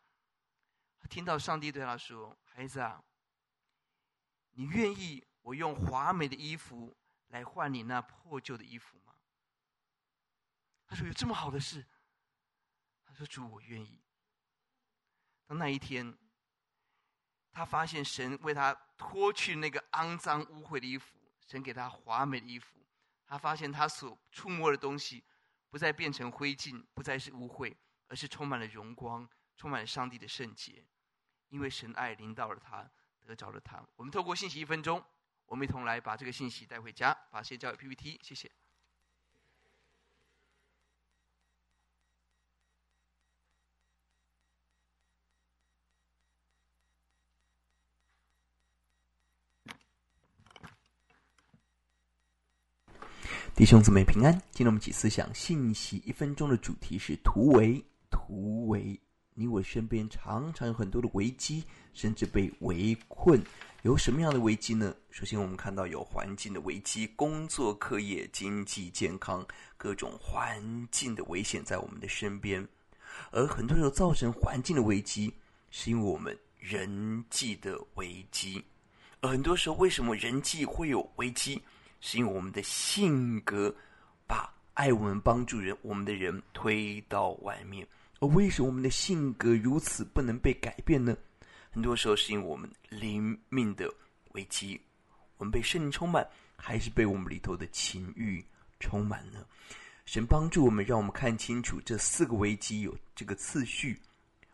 [0.99, 3.03] 他听到上帝对他说：“孩子啊，
[4.51, 6.95] 你愿意我用华美的衣服
[7.27, 9.15] 来换你那破旧的衣服吗？”
[10.85, 11.85] 他说：“有这么好的事？”
[13.05, 14.03] 他说：“主，我愿意。”
[15.47, 16.17] 当那一天，
[17.51, 21.17] 他发现神为他脱去那个肮脏污秽的衣服，
[21.47, 22.85] 神给他华美的衣服。
[23.25, 25.23] 他发现他所触摸的东西。
[25.75, 27.75] 不再变成灰烬，不再是污秽，
[28.07, 30.81] 而是充满了荣光，充满了上帝的圣洁。
[31.49, 32.89] 因为神爱临到了他，
[33.25, 33.85] 得着了他。
[33.97, 35.03] 我们透过信息一分钟，
[35.45, 38.49] 我们一同来把这个信息带回家，把先交给 PPT，谢谢。
[53.55, 57.81] 弟兄姊妹平安，今天我们起思想信息一分钟的主题是突围。
[58.11, 58.99] 突围，
[59.33, 63.41] 你我身边常常有很多的危机，甚至被围困。
[63.83, 64.93] 有什么样的危机呢？
[65.09, 69.47] 首先，我们看到有环境的危机，工作、课业、经济、健康，
[69.77, 72.67] 各种环境的危险在我们的身边。
[73.31, 75.33] 而很多时候造成环境的危机，
[75.71, 78.61] 是因为我们人际的危机。
[79.21, 81.61] 很多时候，为什么人际会有危机？
[82.07, 83.73] 是因为我们的性格
[84.27, 87.85] 把爱我们、帮助人、我们的人推到外面，
[88.19, 91.17] 而为什么我们的性格如此不能被改变呢？
[91.71, 93.91] 很多时候是因为我们灵命的
[94.33, 94.79] 危机，
[95.37, 96.23] 我们被圣灵充满，
[96.55, 98.45] 还是被我们里头的情欲
[98.79, 99.43] 充满呢？
[100.05, 103.99] 神帮助我们，让我们看清楚这四个危机有这个次序。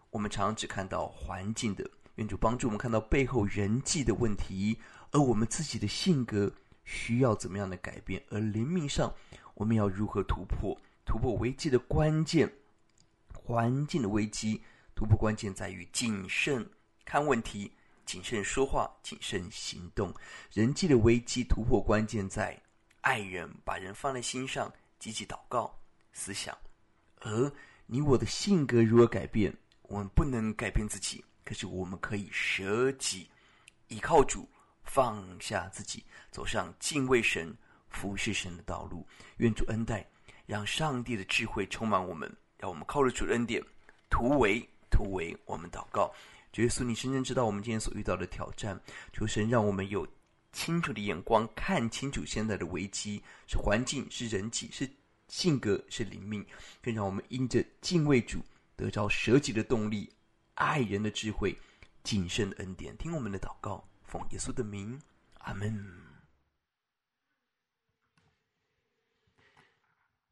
[0.09, 1.85] 我们常常只看到环境的，
[2.15, 4.79] 愿主帮助我们看到背后人际的问题，
[5.11, 6.49] 而我们自己的性格。
[6.91, 8.21] 需要怎么样的改变？
[8.29, 9.13] 而灵命上，
[9.53, 10.77] 我们要如何突破？
[11.05, 12.51] 突破危机的关键，
[13.33, 14.61] 环境的危机，
[14.93, 16.69] 突破关键在于谨慎
[17.05, 17.71] 看问题，
[18.05, 20.13] 谨慎说话，谨慎行动。
[20.51, 22.61] 人际的危机突破关键在
[22.99, 25.73] 爱人，把人放在心上，积极祷告、
[26.11, 26.55] 思想。
[27.21, 27.51] 而
[27.85, 29.55] 你我的性格如何改变？
[29.83, 33.27] 我们不能改变自己，可是我们可以舍己，
[33.87, 34.47] 依靠主。
[34.83, 37.55] 放下自己，走上敬畏神、
[37.89, 39.07] 服侍神的道路。
[39.37, 40.05] 愿主恩待，
[40.45, 43.63] 让上帝的智慧充满我们，让我们靠着主恩典
[44.09, 45.35] 突围突围。
[45.45, 46.13] 我们祷告，
[46.51, 48.79] 主耶稣，你深深知道我们今天所遇到的挑战。
[49.13, 50.07] 求神让我们有
[50.51, 54.89] 清楚的眼光，看清楚现在的危机是环境、是人际、是
[55.29, 56.45] 性格、是灵命，
[56.81, 58.43] 更让我们因着敬畏主，
[58.75, 60.11] 得着舍己的动力、
[60.55, 61.57] 爱人的智慧、
[62.03, 62.95] 谨慎的恩典。
[62.97, 63.81] 听我们的祷告。
[64.11, 65.01] 奉耶稣的名，
[65.37, 65.89] 阿门。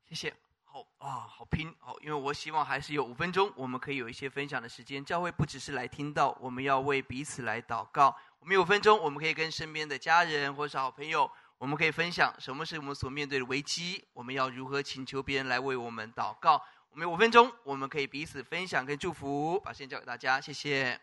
[0.05, 0.35] 谢谢。
[0.65, 1.73] 好啊，好拼。
[1.79, 5.03] 好，因为我希望还是有五分钟，我们可以有一些分享的时间。
[5.05, 8.13] 教会不只是来听到，我们要为彼此来祷告。
[8.39, 16.61] 我们有五分钟，我们可以跟身边的家人或是好朋友，我们可以分享什么是我们所面对的危机，我们要如何请求别人来为我们祷告。
[16.89, 19.57] 我们有五分钟，我们可以彼此分享跟祝福。
[19.61, 20.99] 把时间交给大家，谢谢。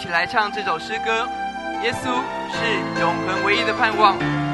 [0.00, 1.28] 起来唱这首诗歌。
[1.82, 4.49] 耶稣是永恒唯一的盼望。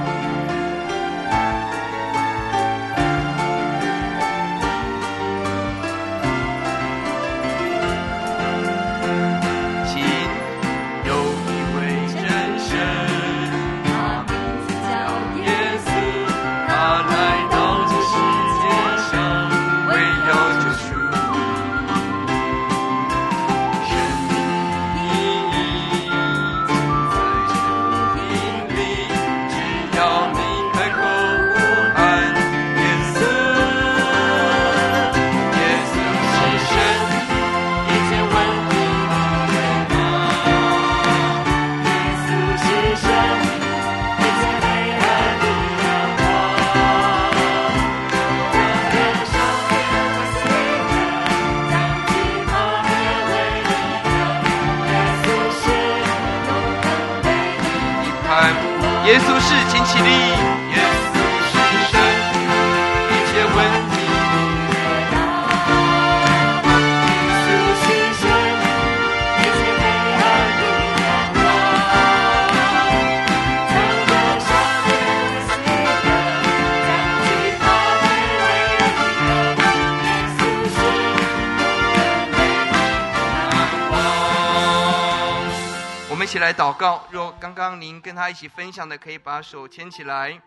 [86.39, 87.07] 来祷告。
[87.11, 90.41] 若刚刚您跟他一起分享的，可以把手牵起来，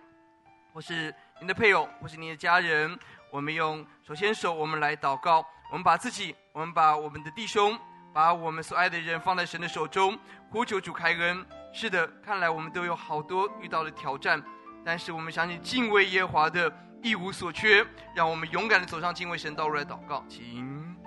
[0.73, 2.97] 或是您的配偶，或是您的家人。
[3.31, 5.45] 我们用手牵手，我们来祷告。
[5.71, 7.77] 我们把自己，我们把我们的弟兄，
[8.11, 10.17] 把我们所爱的人放在神的手中，
[10.49, 11.45] 呼求主开恩。
[11.71, 14.43] 是的，看来我们都有好多遇到的挑战，
[14.83, 16.71] 但是我们相信敬畏耶华的
[17.03, 17.85] 一无所缺。
[18.15, 20.98] 让我们勇敢的走上敬畏神道路来祷告，请。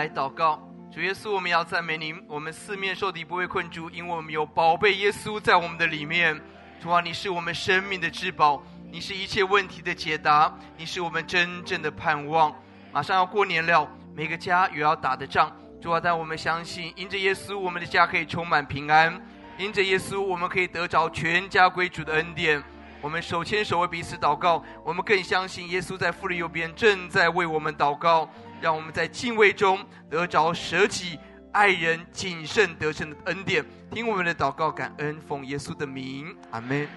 [0.00, 0.58] 来祷告，
[0.90, 2.18] 主耶稣，我们要赞美您。
[2.26, 6.40] 我们四面受敌不会困住，因为我们有宝贝耶稣在我们的里面。
[6.80, 12.50] 主啊，你是我们生命的至宝，你是一切问题的解答，你是我们真正的盼望。
[12.90, 13.86] 马上要过年了，
[14.16, 15.54] 每个家也要打的仗。
[15.82, 19.20] 主啊，但我们相信，因着耶稣，我们的家可以充满平安；
[19.58, 22.62] 因着耶稣，我们可以得着全家归主的恩典。
[23.02, 28.26] 我们手牵手为彼此祷告，我们更相信耶稣在父的右边正在为我们祷告。
[28.60, 31.18] 让我们在敬畏中得着舍己
[31.52, 33.64] 爱人、谨慎得胜的恩典。
[33.90, 36.88] 听我们的祷告，感恩奉耶稣的名，阿门。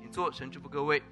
[0.00, 1.02] 请坐，神祝福各位。